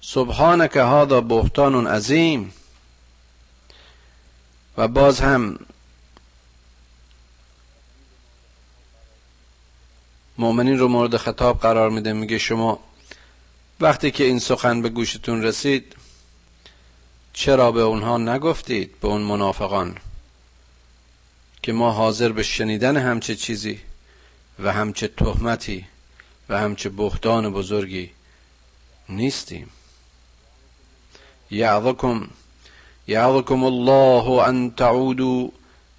سبحانك 0.00 0.76
هذا 0.76 1.20
بهتان 1.20 1.86
عظیم. 1.86 2.52
و 4.78 4.88
باز 4.88 5.20
هم 5.20 5.58
مؤمنین 10.38 10.78
رو 10.78 10.88
مورد 10.88 11.16
خطاب 11.16 11.60
قرار 11.60 11.90
میده 11.90 12.12
میگه 12.12 12.38
شما 12.38 12.78
وقتی 13.80 14.10
که 14.10 14.24
این 14.24 14.38
سخن 14.38 14.82
به 14.82 14.88
گوشتون 14.88 15.42
رسید 15.42 15.96
چرا 17.32 17.72
به 17.72 17.80
اونها 17.80 18.18
نگفتید 18.18 19.00
به 19.00 19.08
اون 19.08 19.22
منافقان؟ 19.22 19.98
که 21.62 21.72
ما 21.72 21.90
حاضر 21.90 22.32
به 22.32 22.42
شنیدن 22.42 22.96
همچه 22.96 23.34
چیزی 23.34 23.80
و 24.58 24.72
همچه 24.72 25.08
تهمتی 25.08 25.86
و 26.48 26.58
همچه 26.58 26.88
بهتان 26.88 27.52
بزرگی 27.52 28.10
نیستیم. 29.08 29.70
یعظکم 31.50 32.28
یعظکم 33.06 33.64
الله 33.64 34.48
ان 34.48 34.70
تعودوا 34.70 35.48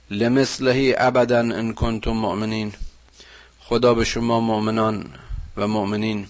لمثله 0.09 0.95
ابدا 0.97 1.39
ان 1.39 1.73
کنتم 1.73 2.11
مؤمنین. 2.11 2.73
خدا 3.59 3.93
به 3.93 4.05
شما 4.05 4.39
مؤمنان 4.39 5.13
و 5.57 5.67
مؤمنین. 5.67 6.27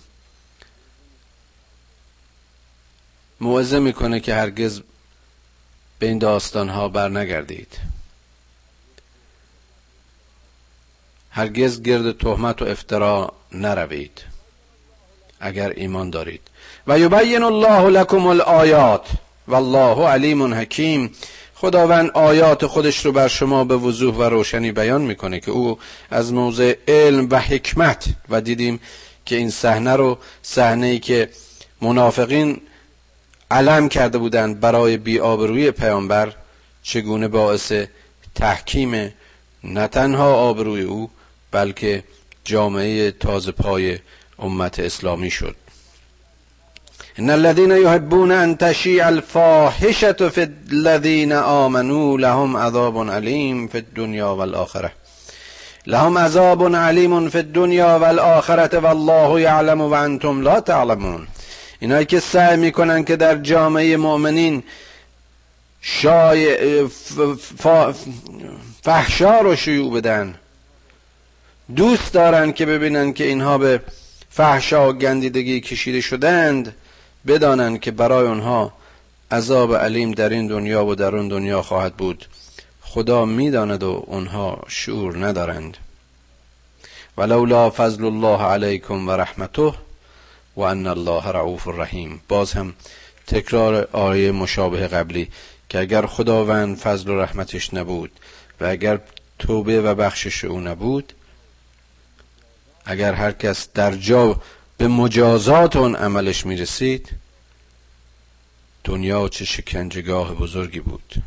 موعظه 3.41 3.80
می‌کنه 3.80 4.19
که 4.19 4.36
هرگز 4.36 4.82
به 5.99 6.08
این 6.08 6.17
داستان 6.17 6.69
ها 6.69 6.89
بر 6.89 7.10
نگردید 7.10 7.78
هرگز 11.32 11.82
گرد 11.82 12.17
تهمت 12.17 12.62
و 12.62 12.65
افترا 12.65 13.34
نروید. 13.52 14.21
اگر 15.39 15.69
ایمان 15.69 16.10
دارید. 16.10 16.41
و 16.88 16.99
یبین 16.99 17.43
الله 17.43 17.89
لكم 17.89 18.28
الآیات. 18.28 19.08
والله 19.47 20.08
علیم 20.08 20.54
حکیم. 20.54 21.12
خداوند 21.56 22.10
آیات 22.10 22.65
خودش 22.65 23.06
رو 23.06 23.12
بر 23.12 23.28
شما 23.28 23.63
به 23.63 23.75
وضوح 23.75 24.15
و 24.15 24.23
روشنی 24.23 24.71
بیان 24.71 25.02
می‌کنه 25.02 25.39
که 25.39 25.52
او 25.52 25.80
از 26.12 26.34
موضع 26.34 26.75
علم 26.88 27.28
و 27.32 27.39
حکمت 27.39 28.06
و 28.30 28.41
دیدیم 28.41 28.80
که 29.25 29.36
این 29.36 29.49
صحنه 29.49 29.95
رو 29.95 30.17
صحنه 30.41 30.88
ای 30.88 30.99
که 30.99 31.30
منافقین 31.82 32.62
علم 33.51 33.89
کرده 33.89 34.17
بودند 34.17 34.59
برای 34.59 34.97
بیآبرویی 34.97 35.71
پیامبر 35.71 36.33
چگونه 36.83 37.27
باعث 37.27 37.73
تحکیم 38.35 39.13
نه 39.63 39.88
تنها 39.88 40.33
آبروی 40.33 40.81
او 40.81 41.09
بلکه 41.51 42.03
جامعه 42.45 43.12
تازه 43.12 43.51
پای 43.51 43.99
امت 44.39 44.79
اسلامی 44.79 45.29
شد. 45.29 45.55
ان 47.19 47.29
الذين 47.29 47.71
يحبون 47.71 48.31
ان 48.31 48.57
تشيع 48.57 49.07
الفاحشه 49.07 50.29
في 50.29 50.49
الذين 50.71 51.31
آمنوا 51.31 52.17
لهم 52.17 52.57
عذاب 52.57 53.09
علیم 53.09 53.67
في 53.67 53.77
الدنيا 53.77 54.25
والآخره 54.25 54.91
لهم 55.88 56.17
عذاب 56.17 56.75
علیم 56.75 57.29
في 57.29 57.39
الدنيا 57.39 57.95
والآخره 57.95 58.79
والله 58.79 59.39
يعلم 59.39 59.81
وانتم 59.81 60.41
لا 60.41 60.59
تعلمون. 60.59 61.27
اینایی 61.79 62.05
که 62.05 62.19
سعی 62.19 62.57
می‌کنن 62.57 63.03
که 63.03 63.15
در 63.15 63.35
جامعه 63.35 63.97
مؤمنین 63.97 64.63
شای 65.81 66.57
فحشا 68.83 69.41
رو 69.41 69.55
شیوع 69.55 69.93
بدن 69.93 70.35
دوست 71.75 72.13
دارن 72.13 72.51
که 72.51 72.65
ببینن 72.65 73.13
که 73.13 73.23
اینها 73.23 73.57
به 73.57 73.81
فحشا 74.29 74.89
و 74.89 74.93
گندیدگی 74.93 75.61
کشیده 75.61 76.01
شدند 76.01 76.75
بدانند 77.27 77.79
که 77.79 77.91
برای 77.91 78.27
آنها 78.27 78.73
عذاب 79.31 79.75
علیم 79.75 80.11
در 80.11 80.29
این 80.29 80.47
دنیا 80.47 80.85
و 80.85 80.95
در 80.95 81.15
اون 81.15 81.27
دنیا 81.27 81.61
خواهد 81.61 81.93
بود. 81.93 82.25
خدا 82.81 83.25
می‌داند 83.25 83.83
و 83.83 84.03
اونها 84.07 84.63
شعور 84.67 85.27
ندارند. 85.27 85.77
ولولا 87.17 87.69
فضل 87.69 88.05
الله 88.05 88.41
علیکم 88.43 89.07
و 89.07 89.11
رحمته 89.11 89.73
و 90.59 90.61
ان 90.61 90.87
الله 90.87 91.27
رعوف 91.27 91.67
الرحیم. 91.67 92.21
باز 92.27 92.53
هم 92.53 92.73
تکرار 93.27 93.87
آیه 93.91 94.31
مشابه 94.31 94.87
قبلی 94.87 95.29
که 95.69 95.79
اگر 95.79 96.05
خداوند 96.05 96.77
فضل 96.77 97.09
و 97.09 97.21
رحمتش 97.21 97.73
نبود 97.73 98.11
و 98.62 98.65
اگر 98.65 98.99
توبه 99.39 99.81
و 99.81 99.95
بخشش 99.95 100.45
او 100.45 100.60
نبود 100.60 101.13
اگر 102.85 103.13
هر 103.13 103.31
کس 103.31 103.67
در 103.73 103.95
جا 103.95 104.41
به 104.77 104.87
مجازات 104.87 105.75
اون 105.75 105.95
عملش 105.95 106.45
می‌رسید 106.45 107.10
دنیا 108.83 109.29
چه 109.29 109.45
شکنجگاه 109.45 110.33
بزرگی 110.33 110.79
بود. 110.79 111.23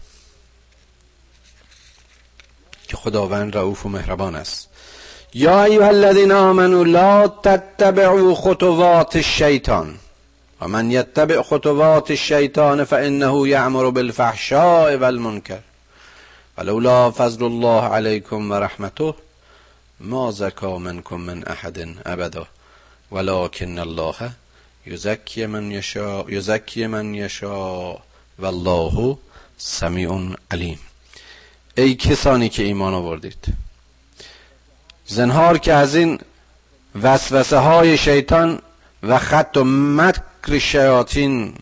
که 2.88 2.96
خداوند 2.96 3.56
رعوف 3.56 3.86
و 3.86 3.88
مهربان 3.88 4.34
است. 4.34 4.68
یا 5.34 5.64
ایها 5.64 5.88
الذین 5.88 6.32
آمنوا 6.32 6.84
لا 6.84 7.28
تتبعوا 7.28 8.34
خطوات 8.34 9.16
الشیطان. 9.16 9.94
و 10.60 10.68
من 10.68 10.90
یتبع 10.90 11.42
خطوات 11.42 12.10
الشیطان 12.10 12.84
فانه 12.84 13.48
یعمر 13.48 13.90
بالفحشاء 13.90 14.96
والمنکر. 14.96 15.58
ولولا 16.58 17.10
فضل 17.10 17.44
الله 17.44 17.82
علیکم 17.82 18.50
و 18.50 18.54
رحمته 18.54 19.14
ما 20.00 20.30
زکا 20.30 20.78
منکم 20.78 21.20
من 21.20 21.44
احد 21.46 21.78
ابدا. 22.06 22.46
ولكن 23.12 23.78
الله 23.78 24.30
یزکی 24.86 25.46
من 25.46 25.70
یشا 25.70 26.24
یزکی 26.28 26.86
من 26.86 27.14
یشا 27.14 27.98
والله 28.38 29.18
سمیع 29.58 30.10
علیم. 30.50 30.78
ای 31.76 31.94
کسانی 31.94 32.48
که 32.48 32.62
ایمان 32.62 32.94
آوردید 32.94 33.71
زنهار 35.06 35.58
که 35.58 35.72
از 35.72 35.94
این 35.94 36.18
وسوسه 37.02 37.58
های 37.58 37.98
شیطان 37.98 38.62
و 39.02 39.18
خط 39.18 39.56
و 39.56 39.64
مکر 39.64 40.58
شیاطین 40.58 41.54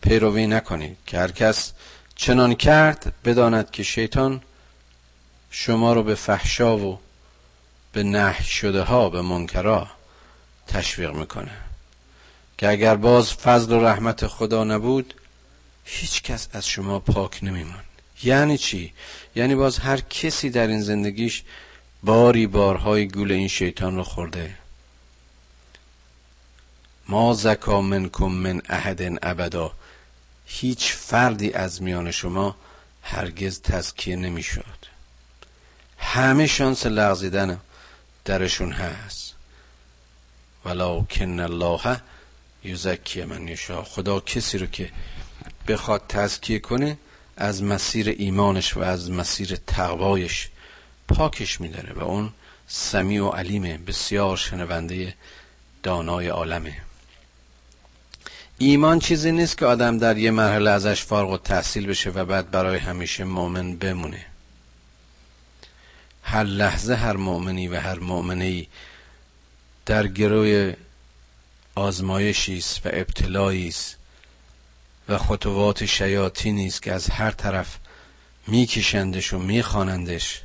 پیروی 0.00 0.46
نکنید. 0.46 0.96
که 1.06 1.18
هر 1.18 1.30
کس 1.30 1.72
چنان 2.16 2.54
کرد 2.54 3.12
بداند 3.24 3.70
که 3.70 3.82
شیطان 3.82 4.42
شما 5.50 5.92
رو 5.92 6.02
به 6.02 6.14
فحشا 6.14 6.76
و 6.76 6.98
به 7.92 8.02
نه 8.02 8.42
شده 8.42 8.82
ها 8.82 9.10
به 9.10 9.22
منکرا 9.22 9.86
تشویق 10.66 11.12
می‌کنه. 11.12 11.52
که 12.58 12.68
اگر 12.68 12.96
باز 12.96 13.32
فضل 13.32 13.72
و 13.72 13.84
رحمت 13.84 14.26
خدا 14.26 14.64
نبود 14.64 15.14
هیچ 15.84 16.22
کس 16.22 16.48
از 16.52 16.68
شما 16.68 16.98
پاک 16.98 17.38
نمیمون 17.44 17.80
یعنی 18.22 18.58
چی؟ 18.58 18.92
یعنی 19.34 19.54
باز 19.54 19.78
هر 19.78 20.00
کسی 20.00 20.50
در 20.50 20.66
این 20.66 20.80
زندگیش 20.80 21.42
باری 22.02 22.46
بارهای 22.46 23.08
گول 23.08 23.32
این 23.32 23.48
شیطان 23.48 23.96
رو 23.96 24.02
خورده. 24.02 24.56
ما 27.08 27.34
زکا 27.34 27.80
منکم 27.80 28.26
من 28.26 28.62
احد 28.68 29.18
ابدا. 29.22 29.72
هیچ 30.46 30.92
فردی 30.92 31.52
از 31.52 31.82
میان 31.82 32.10
شما 32.10 32.56
هرگز 33.02 33.60
تزکیه 33.60 34.16
نمی‌شد. 34.16 34.86
همه 35.98 36.46
شانس 36.46 36.86
لغزیدن 36.86 37.60
درشون 38.24 38.72
هست. 38.72 39.34
ولکن 40.64 41.40
الله 41.40 42.00
یزکی 42.64 43.24
من 43.24 43.48
یشا 43.48 43.84
خدا 43.84 44.20
کسی 44.20 44.58
رو 44.58 44.66
که 44.66 44.90
بخواد 45.68 46.02
تزکیه 46.08 46.58
کنه 46.58 46.98
از 47.36 47.62
مسیر 47.62 48.08
ایمانش 48.08 48.76
و 48.76 48.80
از 48.80 49.10
مسیر 49.10 49.56
تقوایش 49.56 50.48
پاکش 51.14 51.60
میداره 51.60 51.92
و 51.92 52.02
اون 52.04 52.32
سمیع 52.66 53.22
و 53.22 53.28
علیمه 53.28 53.78
بسیار 53.78 54.36
شنونده 54.36 55.14
دانای 55.82 56.28
عالمه. 56.28 56.76
ایمان 58.58 58.98
چیزی 58.98 59.32
نیست 59.32 59.58
که 59.58 59.66
آدم 59.66 59.98
در 59.98 60.18
یه 60.18 60.30
مرحله 60.30 60.70
ازش 60.70 61.02
فارغ 61.02 61.30
و 61.30 61.38
تحصیل 61.38 61.86
بشه 61.86 62.10
و 62.10 62.24
بعد 62.24 62.50
برای 62.50 62.78
همیشه 62.78 63.24
مؤمن 63.24 63.76
بمونه. 63.76 64.26
هر 66.22 66.44
لحظه 66.44 66.94
هر 66.94 67.16
مؤمنی 67.16 67.68
و 67.68 67.80
هر 67.80 67.98
مؤمنی 67.98 68.68
در 69.86 70.06
گروه 70.06 70.74
آزمایشی 71.74 72.58
است 72.58 72.86
و 72.86 72.90
ابتلایی 72.92 73.68
است 73.68 73.96
و 75.08 75.18
خطوات 75.18 75.84
شیاطینی 75.84 76.66
است 76.66 76.82
که 76.82 76.92
از 76.92 77.10
هر 77.10 77.30
طرف 77.30 77.78
میکشندش 78.46 79.32
و 79.32 79.38
میخوانندش. 79.38 80.42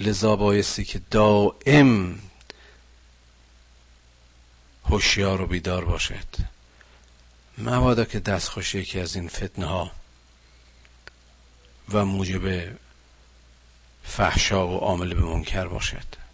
لذا 0.00 0.36
بایستی 0.36 0.84
که 0.84 1.00
دائم 1.10 2.18
هوشیار 4.90 5.40
و 5.40 5.46
بیدار 5.46 5.84
باشد. 5.84 6.54
مبادا 7.58 8.04
که 8.04 8.20
دستخوش 8.20 8.74
یکی 8.74 9.00
از 9.00 9.16
این 9.16 9.28
فتنه 9.28 9.66
ها 9.66 9.90
و 11.92 12.04
موجب 12.04 12.74
فحشا 14.04 14.68
و 14.68 14.78
عامل 14.78 15.14
به 15.14 15.20
منکر 15.20 15.66
باشد. 15.66 16.24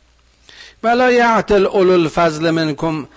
ولا 0.83 1.13
یعتل 1.13 1.67
اولو 1.67 1.93
الفضل 1.93 2.51
منکم 2.51 3.09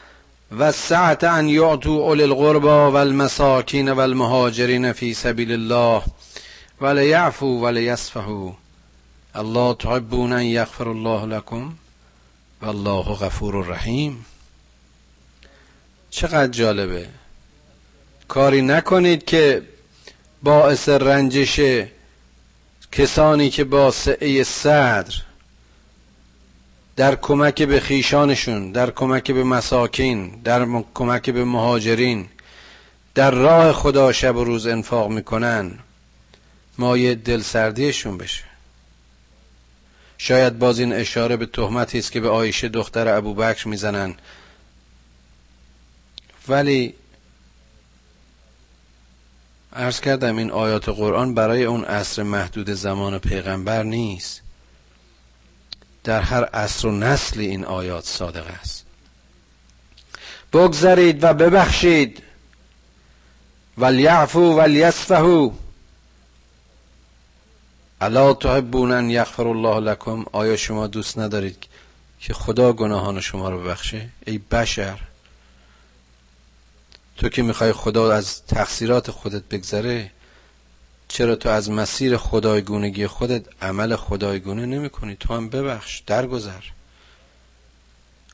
و 0.57 0.71
سعت 0.71 1.23
ان 1.23 1.49
یعطوا 1.49 1.95
اول 1.95 2.21
القربا 2.21 2.91
و 2.91 2.95
المساکین 2.95 3.91
و 3.91 3.99
المهاجرین 3.99 4.93
فی 4.93 5.13
سبیل 5.13 5.51
الله 5.51 6.03
ولیعفو 6.81 7.45
ولیصفحو 7.45 8.51
الله 9.35 9.73
تحبون 9.73 10.33
ان 10.33 10.43
یغفر 10.43 10.87
الله 10.89 11.25
لكم 11.25 11.73
والله 12.61 13.03
غفور 13.03 13.67
رحیم 13.67 14.25
چقدر 16.09 16.47
جالبه 16.47 17.07
کاری 18.27 18.61
نکنید 18.61 19.25
که 19.25 19.61
باعث 20.43 20.89
رنجش 20.89 21.59
کسانی 22.91 23.49
که 23.49 23.63
با 23.63 23.91
سعه 23.91 24.43
صدر 24.43 25.15
در 26.95 27.15
کمک 27.15 27.61
به 27.61 27.79
خیشانشون 27.79 28.71
در 28.71 28.91
کمک 28.91 29.31
به 29.31 29.43
مساکین 29.43 30.41
در 30.43 30.67
کمک 30.93 31.29
به 31.29 31.45
مهاجرین 31.45 32.27
در 33.15 33.31
راه 33.31 33.73
خدا 33.73 34.11
شب 34.11 34.35
و 34.35 34.43
روز 34.43 34.67
انفاق 34.67 35.09
می‌کنن 35.11 35.79
مایه 36.77 37.15
دلسردیشون 37.15 38.17
بشه 38.17 38.52
شاید 40.23 40.59
باز 40.59 40.79
این 40.79 40.93
اشاره 40.93 41.37
به 41.37 41.45
تهمتی 41.45 41.99
است 41.99 42.11
که 42.11 42.19
به 42.19 42.29
آیشه 42.29 42.69
دختر 42.69 43.17
ابوبکر 43.17 43.67
می‌زنن 43.67 44.15
ولی 46.47 46.93
عرض 49.73 50.01
کردم 50.01 50.37
این 50.37 50.51
آیات 50.51 50.89
قرآن 50.89 51.33
برای 51.33 51.63
اون 51.63 51.83
عصر 51.83 52.23
محدود 52.23 52.69
زمان 52.69 53.19
پیغمبر 53.19 53.83
نیست. 53.83 54.41
در 56.03 56.21
هر 56.21 56.43
عصر 56.43 56.87
و 56.87 56.91
نسلی 56.91 57.47
این 57.47 57.65
آیات 57.65 58.05
صادق 58.05 58.47
است. 58.61 58.85
بگذارید 60.53 61.23
و 61.23 61.33
ببخشید. 61.33 62.23
ولیعفو 63.77 64.39
ولیصفحو. 64.39 65.51
الا 68.03 68.33
تحبون 68.33 68.91
ان 68.91 69.09
یغفر 69.09 69.47
الله 69.47 69.79
لكم 69.79 70.25
آیا 70.31 70.57
شما 70.57 70.87
دوست 70.87 71.19
ندارید 71.19 71.65
که 72.19 72.33
خدا 72.33 72.73
گناهان 72.73 73.21
شما 73.21 73.49
رو 73.49 73.59
ببخشه؟ 73.59 74.09
ای 74.27 74.37
بشر. 74.37 74.99
تو 77.17 77.29
که 77.29 77.41
می‌خوای 77.41 77.73
خدا 77.73 78.13
از 78.13 78.45
تقصیرات 78.45 79.11
خودت 79.11 79.43
بگذره 79.43 80.11
چرا 81.07 81.35
تو 81.35 81.49
از 81.49 81.71
مسیر 81.71 82.17
خدایگونگی 82.17 83.07
خودت 83.07 83.45
عمل 83.61 83.95
خدایگونه 83.95 84.65
نمی 84.65 84.89
کنی 84.89 85.15
تو 85.15 85.33
هم 85.33 85.49
ببخش 85.49 85.99
درگذر. 85.99 86.63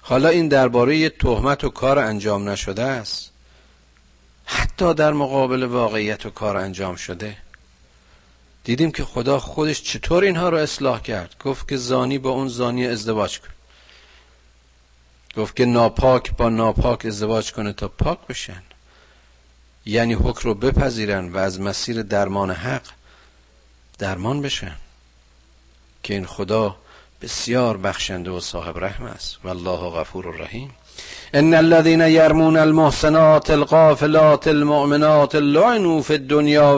حالا 0.02 0.30
این 0.30 0.48
درباره 0.48 0.98
یه 0.98 1.10
تهمت 1.10 1.64
و 1.64 1.70
کار 1.70 2.00
انجام 2.00 2.50
نشده 2.50 2.84
است؟ 2.84 3.32
حتی 4.46 4.94
در 4.94 5.14
مقابل 5.14 5.64
واقعیت 5.64 6.26
و 6.26 6.30
کار 6.30 6.58
انجام 6.58 6.96
شده. 6.96 7.38
دیدیم 8.64 8.92
که 8.92 9.06
خدا 9.06 9.40
خودش 9.40 9.84
چطور 9.84 10.24
اینها 10.24 10.50
رو 10.50 10.58
اصلاح 10.58 11.02
کرد. 11.02 11.36
گفت 11.46 11.68
که 11.68 11.78
زانی 11.78 12.18
با 12.18 12.30
اون 12.30 12.48
زانی 12.48 12.88
ازدواج 12.88 13.40
کن. 13.40 13.48
گفت 15.38 15.56
که 15.56 15.66
ناپاک 15.66 16.36
با 16.38 16.50
ناپاک 16.50 17.06
ازدواج 17.06 17.52
کنه 17.52 17.74
تا 17.74 17.88
پاک 17.88 18.20
بشن. 18.30 18.64
یعنی 19.86 20.14
حکم 20.14 20.50
رو 20.50 20.54
بپذیرن 20.54 21.30
و 21.30 21.38
از 21.38 21.62
مسیر 21.62 22.02
درمان 22.02 22.52
حق 22.52 22.84
درمان 23.98 24.42
بشن. 24.42 24.76
که 26.04 26.14
این 26.14 26.26
خدا 26.26 26.76
بسیار 27.22 27.78
بخشنده 27.78 28.32
و 28.32 28.40
صاحب 28.40 28.78
رحم 28.78 29.06
است. 29.06 29.38
والله 29.44 29.90
غفور 29.90 30.26
رحیم 30.26 30.76
ان 31.34 31.54
الذين 31.54 32.02
يرمون 32.02 32.58
المحسنات 32.58 33.52
الغافلات 33.52 34.48
المؤمنات 34.48 35.36
لعنوا 35.36 36.02
في 36.02 36.14
الدنيا 36.14 36.76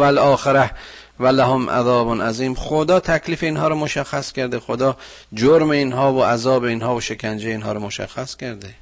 والآخره 1.19 1.55
ولهم 1.55 1.69
عذاب 1.69 2.21
عظیم. 2.21 2.55
خدا 2.55 2.99
تکلیف 2.99 3.43
اینها 3.43 3.67
رو 3.67 3.75
مشخص 3.75 4.31
کرده. 4.31 4.59
خدا 4.59 4.97
جرم 5.33 5.69
اینها 5.69 6.13
و 6.13 6.23
عذاب 6.23 6.63
اینها 6.63 6.95
و 6.95 7.01
شکنجه 7.01 7.49
اینها 7.49 7.71
رو 7.71 7.79
مشخص 7.79 8.35
کرده. 8.35 8.75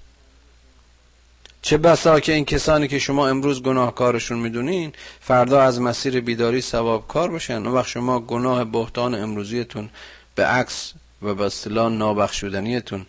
چه 1.61 1.77
بسا 1.77 2.19
که 2.19 2.33
این 2.33 2.45
کسانی 2.45 2.87
که 2.87 2.99
شما 2.99 3.27
امروز 3.27 3.63
گناهکارشون 3.63 4.39
می‌دونین 4.39 4.93
فردا 5.21 5.61
از 5.61 5.81
مسیر 5.81 6.21
بیداری 6.21 6.61
ثواب 6.61 7.07
کار 7.07 7.31
بشن 7.31 7.53
اون 7.53 7.67
وقت 7.67 7.87
شما 7.87 8.19
گناه 8.19 8.63
بهتان 8.63 9.15
امروزیتون 9.15 9.89
به 10.35 10.45
عکس 10.45 10.93
و 11.21 11.33
به 11.33 11.45
اصطلاح 11.45 11.91
نابخشودنیتون 11.91 13.05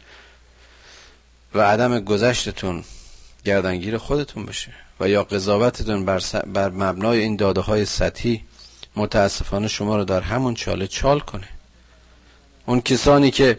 و 1.54 1.60
عدم 1.60 2.00
گذشتتون 2.00 2.84
گردنگیر 3.44 3.98
خودتون 3.98 4.46
بشه 4.46 4.72
و 5.00 5.08
یا 5.08 5.24
قضاوتتون 5.24 6.04
بر, 6.04 6.22
بر 6.46 6.70
مبنای 6.70 7.20
این 7.20 7.36
داده 7.36 7.60
های 7.60 7.84
سطحی 7.84 8.44
متاسفانه 8.96 9.68
شما 9.68 9.96
رو 9.96 10.04
در 10.04 10.20
همون 10.20 10.54
چاله 10.54 10.86
چال 10.86 11.20
کنه. 11.20 11.48
اون 12.66 12.80
کسانی 12.80 13.30
که 13.30 13.58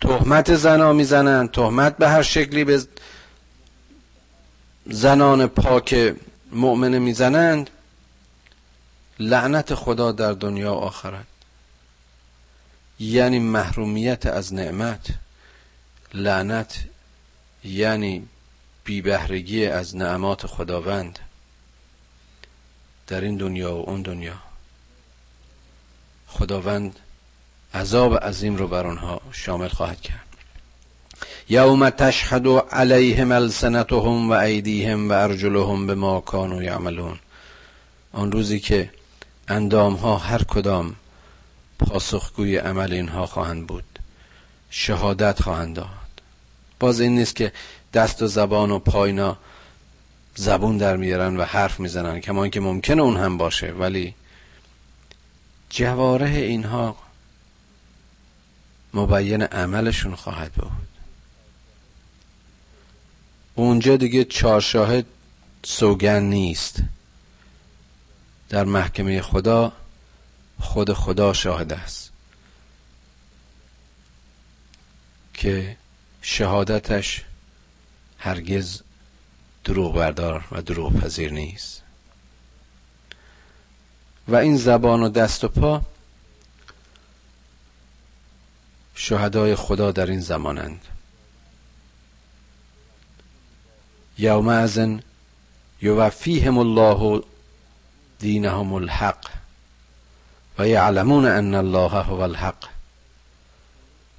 تهمت 0.00 0.54
زنا 0.54 0.92
می‌زنن 0.92 1.48
تهمت 1.48 1.96
به 1.96 2.08
هر 2.08 2.22
شکلی 2.22 2.64
به 2.64 2.82
زنان 4.86 5.46
پاک 5.46 6.14
مؤمنه 6.52 6.98
می‌زنند 6.98 7.70
لعنت 9.18 9.74
خدا 9.74 10.12
در 10.12 10.32
دنیا 10.32 10.74
و 10.74 10.78
آخرت 10.78 11.26
یعنی 13.00 13.38
محرومیت 13.38 14.26
از 14.26 14.54
نعمت. 14.54 15.06
لعنت 16.14 16.84
یعنی 17.64 18.28
بیبهرگی 18.84 19.66
از 19.66 19.96
نعمات 19.96 20.46
خداوند. 20.46 21.18
در 23.06 23.20
این 23.20 23.36
دنیا 23.36 23.76
و 23.76 23.90
اون 23.90 24.02
دنیا. 24.02 24.49
خداوند 26.30 26.98
عذاب 27.74 28.24
عظیم 28.24 28.56
رو 28.56 28.68
بر 28.68 28.86
آنها 28.86 29.20
شامل 29.32 29.68
خواهد 29.68 30.00
کرد. 30.00 30.26
یوم 31.48 31.90
تشهد 31.90 32.46
علیهم 32.48 33.32
السنتهم 33.32 34.30
و 34.30 34.32
ایدیهم 34.32 35.10
و 35.10 35.12
ارجلهم 35.12 35.86
به 35.86 35.94
ما 35.94 36.20
کانوا 36.20 36.62
یعملون. 36.62 37.18
آن 38.12 38.32
روزی 38.32 38.60
که 38.60 38.90
اندام 39.48 39.94
ها 39.94 40.16
هر 40.16 40.42
کدام 40.42 40.96
پاسخگوی 41.78 42.56
عمل 42.56 42.92
اینها 42.92 43.26
خواهند 43.26 43.66
بود 43.66 43.84
شهادت 44.70 45.42
خواهند 45.42 45.76
داد. 45.76 45.86
باز 46.80 47.00
این 47.00 47.14
نیست 47.14 47.36
که 47.36 47.52
دست 47.94 48.22
و 48.22 48.26
زبان 48.26 48.70
و 48.70 48.78
پاینا 48.78 49.36
زبون 50.34 50.76
در 50.76 50.96
میارن 50.96 51.36
و 51.36 51.44
حرف 51.44 51.80
می‌زنن 51.80 52.20
کما 52.20 52.48
که 52.48 52.60
ممکنه 52.60 53.02
اون 53.02 53.16
هم 53.16 53.38
باشه 53.38 53.72
ولی 53.72 54.14
جواره 55.70 56.30
اینها 56.30 56.96
مبین 58.94 59.42
عملشون 59.42 60.14
خواهد 60.14 60.52
بود. 60.52 60.88
اونجا 63.54 63.96
دیگه 63.96 64.24
چهار 64.24 65.04
سوگن 65.64 66.22
نیست. 66.22 66.82
در 68.48 68.64
محکمه 68.64 69.22
خدا 69.22 69.72
خود 70.60 70.92
خدا 70.92 71.32
شاهد 71.32 71.72
است. 71.72 72.10
که 75.34 75.76
شهادتش 76.22 77.24
هرگز 78.18 78.82
دروغ 79.64 79.94
بردار 79.94 80.44
و 80.52 80.62
دروغ 80.62 81.00
پذیر 81.00 81.32
نیست. 81.32 81.82
و 84.30 84.36
این 84.36 84.56
زبان 84.56 85.02
و 85.02 85.08
دست 85.08 85.44
و 85.44 85.48
پا 85.48 85.82
شهدای 88.94 89.54
خدا 89.54 89.92
در 89.92 90.06
این 90.06 90.20
زمانند. 90.20 90.84
یوم 94.18 94.48
ازن 94.48 95.02
یوفیهم 95.82 96.58
الله 96.58 97.22
دینهم 98.18 98.72
الحق 98.72 99.30
و 100.58 100.68
یعلمون 100.68 101.26
ان 101.26 101.54
الله 101.54 101.90
هو 101.90 102.20
الحق 102.20 102.68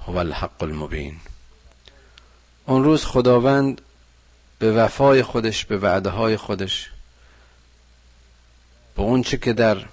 هو 0.07 0.18
الحق 0.18 0.64
المبین. 0.64 1.18
اون 2.66 2.84
روز 2.84 3.05
خداوند 3.05 3.82
به 4.59 4.72
وفای 4.72 5.24
خودش 5.24 5.66
به 5.66 5.78
وعده 5.78 6.09
های 6.09 6.38
خودش 6.38 6.89
به 8.95 9.01
اونچه 9.01 9.38
که 9.38 9.53
در 9.53 9.86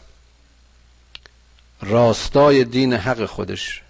راستای 1.80 2.64
دین 2.64 2.92
حق 2.92 3.24
خودش 3.24 3.82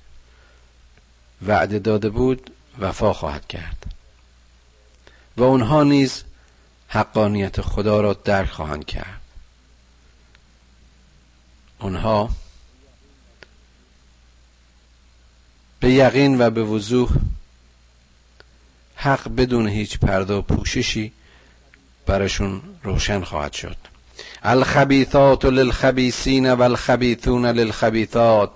وعده 1.47 1.78
داده 1.78 2.09
بود 2.09 2.51
وفا 2.78 3.12
خواهد 3.12 3.47
کرد. 3.47 3.95
و 5.36 5.43
اونها 5.43 5.82
نیز 5.82 6.24
حقانیت 6.89 7.61
خدا 7.61 8.01
را 8.01 8.12
درک 8.12 8.51
خواهند 8.51 8.84
کرد. 8.86 9.20
اونها 11.78 12.30
به 15.80 15.91
یقین 15.91 16.41
و 16.41 16.51
به 16.51 16.64
وضوح 16.64 17.11
حق 18.97 19.28
بدون 19.28 19.68
هیچ 19.68 19.99
پرده 19.99 20.34
و 20.34 20.43
پوششی 20.43 21.12
برشون 22.07 22.62
روشن 22.82 23.24
خواهد 23.24 23.53
شد. 23.53 23.76
الخبیثات 24.42 25.44
للخبیثین 25.44 26.52
و 26.52 26.62
الخبیثون 26.62 27.46
للخبیثات 27.46 28.50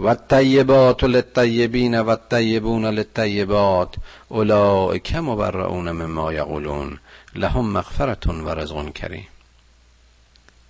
و 0.00 0.06
الطیبات 0.06 1.04
للطیبین 1.04 2.00
و 2.00 2.08
الطیبون 2.08 2.84
للطیبات 2.84 3.94
اولئک 4.28 5.14
مبرعون 5.14 5.90
مما 5.92 6.32
یقولون 6.32 6.98
لهم 7.34 7.72
مغفرت 7.72 8.26
و 8.26 8.48
رزق 8.48 8.92
کریم 8.92 9.28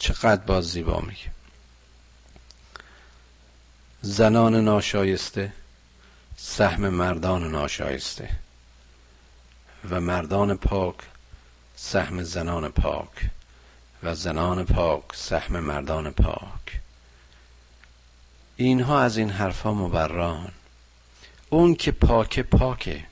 چقدر 0.00 0.44
باز 0.44 0.64
زیبا 0.64 1.00
میگه. 1.00 1.30
زنان 4.02 4.64
ناشایسته 4.64 5.52
سهم 6.36 6.88
مردان 6.88 7.50
ناشایسته 7.50 8.30
و 9.90 10.00
مردان 10.00 10.56
پاک 10.56 10.94
سهم 11.76 12.22
زنان 12.22 12.68
پاک. 12.68 13.30
و 14.02 14.14
زنان 14.14 14.64
پاک 14.64 15.02
سهم 15.14 15.60
مردان 15.60 16.10
پاک. 16.10 16.80
اینها 18.56 19.00
از 19.00 19.16
این 19.16 19.30
حرفها 19.30 19.74
مبران. 19.74 20.52
اون 21.50 21.74
که 21.74 21.92
پاک 21.92 22.40
پاکه. 22.40 23.04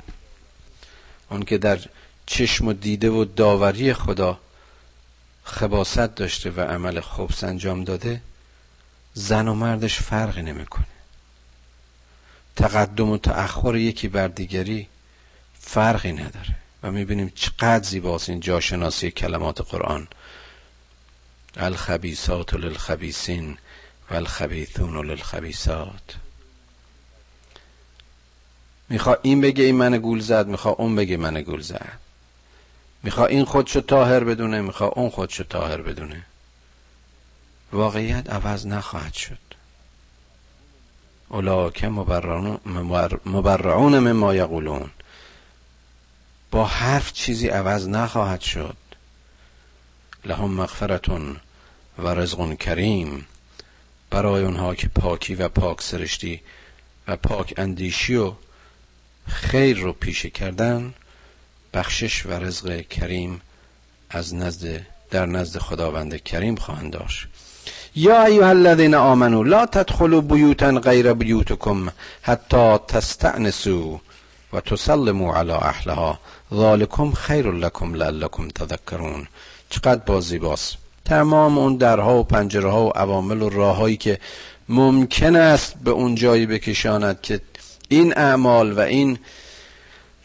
اون 1.31 1.43
که 1.43 1.59
در 1.59 1.79
چشم 2.27 2.69
و 2.69 2.73
دیده 2.73 3.11
و 3.11 3.25
داوری 3.25 3.95
خدا 3.95 4.39
خباست 5.45 5.99
داشته 5.99 6.51
و 6.51 6.61
عمل 6.61 7.01
خوب 7.01 7.31
انجام 7.43 7.85
داده 7.85 8.23
زن 9.15 9.49
و 9.49 9.55
مردش 9.55 9.99
فرقی 10.01 10.43
نمی‌کنه. 10.43 10.87
تقدم 12.57 13.11
و 13.11 13.19
تأخر 13.19 13.77
یکی 13.77 14.09
بر 14.09 14.29
دیگری 14.29 14.89
فرقی 15.61 16.13
نداره. 16.13 16.55
و 16.83 16.91
می‌بینیم 16.91 17.33
چقدر 17.35 17.85
زیباست 17.85 18.29
این 18.29 18.41
جاشناسی 18.41 19.11
کلمات 19.11 19.61
قرآن. 19.61 20.09
الخبیسات 21.59 22.55
للخبیسین 22.55 23.59
و 24.11 24.15
الخبیثون 24.15 25.07
للخبیسات 25.07 26.17
میخوا 28.89 29.17
این 29.23 29.41
بگه 29.41 29.65
این 29.65 29.77
من 29.77 29.99
گول 29.99 30.21
زد 30.21 30.47
میخوا 30.47 30.71
اون 30.71 30.97
بگه 30.97 31.17
من 31.17 31.43
گول 31.43 31.61
زد. 31.61 31.99
میخوا 33.03 33.27
این 33.27 33.45
خودشو 33.45 33.81
تاهر 33.81 34.25
بدونه 34.25 34.61
میخوا 34.61 34.87
اون 34.87 35.11
خودشو 35.11 35.45
تاهر 35.45 35.83
بدونه. 35.83 36.23
واقعیت 37.73 38.31
عوض 38.31 38.67
نخواهد 38.67 39.15
شد. 39.15 39.39
اولاکه 41.29 41.89
مبرعون 43.27 43.99
مما 43.99 44.35
یقولون. 44.35 44.91
با 46.51 46.65
حرف 46.65 47.13
چیزی 47.13 47.49
عوض 47.49 47.89
نخواهد 47.89 48.41
شد. 48.41 48.77
لهم 50.25 50.51
مغفرتون 50.51 51.37
و 51.99 52.09
رزق 52.09 52.55
کریم 52.55 53.27
برای 54.11 54.45
اونها 54.45 54.75
که 54.75 54.89
پاکی 54.89 55.35
و 55.35 55.49
پاک 55.49 55.83
سرشتی 55.83 56.41
و 57.09 57.17
پاک 57.17 57.55
اندیشی 57.57 58.17
و 58.17 58.33
خیر 59.27 59.79
رو 59.79 59.93
پیشه 59.93 60.31
کردن 60.31 60.95
بخشش 61.75 62.27
و 62.27 62.33
رزق 62.33 62.81
کریم 62.81 63.41
از 64.11 64.35
نزد 64.35 64.87
در 65.11 65.27
نزد 65.27 65.59
خداوند 65.59 66.23
کریم 66.23 66.57
خواهند 66.57 66.93
داشت. 66.93 67.27
یا 67.95 68.25
ایها 68.25 68.49
الذین 68.49 68.95
آمنوا 68.95 69.43
لا 69.43 69.67
تدخلوا 69.67 70.21
بیوتا 70.21 70.71
غیر 70.71 71.13
بیوتکم 71.13 71.89
حتی 72.23 72.79
تستأنسوا 72.89 74.01
و 74.53 74.61
تسلموا 74.61 75.37
علی 75.37 75.53
اهلها. 75.53 76.19
ذالکم 76.55 77.13
خیر 77.13 77.51
لکم 77.51 77.95
لعلکم 77.95 78.49
تذکرون. 78.49 79.27
چقدر 79.71 80.03
بازی 80.07 80.39
باز 80.39 80.77
تمام 81.09 81.59
اون 81.59 81.77
درها 81.77 82.21
و 82.21 82.25
پنجره 82.25 82.71
ها 82.71 82.87
و 82.87 82.91
عوامل 82.91 83.43
و 83.43 83.49
راههایی 83.49 83.97
که 83.97 84.19
ممکن 84.69 85.37
است 85.37 85.75
به 85.85 85.91
اون 85.91 86.15
جایی 86.15 86.47
بکشاند 86.47 87.21
که 87.21 87.41
این 87.89 88.19
اعمال 88.19 88.73
و 88.73 88.81
این 88.81 89.19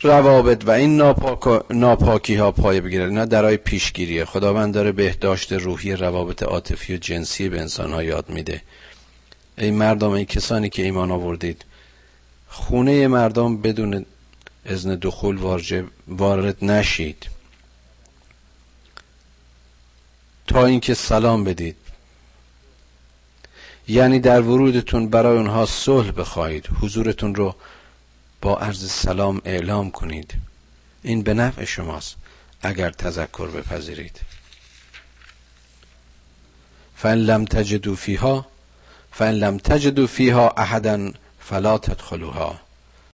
روابط 0.01 0.63
و 0.67 0.71
این 0.71 0.97
ناپاک 0.97 1.63
ناپاکی 1.69 2.35
ها 2.35 2.51
پایه 2.51 2.81
بگیرد 2.81 3.09
اینا 3.09 3.25
درای 3.25 3.57
پیشگیریه. 3.57 4.25
خداوند 4.25 4.73
داره 4.73 4.91
بهداشت 4.91 5.53
روحی 5.53 5.95
روابط 5.95 6.43
عاطفی 6.43 6.93
و 6.93 6.97
جنسی 6.97 7.49
به 7.49 7.61
انسان 7.61 7.93
ها 7.93 8.03
یاد 8.03 8.29
میده. 8.29 8.61
ای 9.57 9.71
مردم 9.71 10.09
ای 10.09 10.25
کسانی 10.25 10.69
که 10.69 10.83
ایمان 10.83 11.11
آوردید 11.11 11.65
خونه 12.47 13.07
مردم 13.07 13.57
بدون 13.57 14.05
اذن 14.65 14.95
دخول 14.95 15.63
وارد 16.07 16.65
نشید. 16.65 17.25
تا 20.47 20.65
اینکه 20.65 20.93
سلام 20.93 21.43
بدید. 21.43 21.75
یعنی 23.87 24.19
در 24.19 24.41
ورودتون 24.41 25.09
برای 25.09 25.37
اونها 25.37 25.65
صلح 25.65 26.11
بخواهید 26.11 26.69
حضورتون 26.81 27.35
رو 27.35 27.55
با 28.41 28.57
عرض 28.57 28.91
سلام 28.91 29.41
اعلام 29.45 29.91
کنید. 29.91 30.33
این 31.03 31.21
به 31.21 31.33
نفع 31.33 31.65
شماست 31.65 32.15
اگر 32.61 32.89
تذکر 32.89 33.47
بپذیرید. 33.47 34.19
فان 36.95 37.17
لم 37.17 37.45
تجدو 37.45 37.95
فیها 37.95 38.45
فان 39.11 39.31
لم 39.31 39.57
تجدو 39.57 40.07
فیها 40.07 40.49
احدا 40.49 41.11
فلا 41.39 41.77
تدخلوها. 41.77 42.62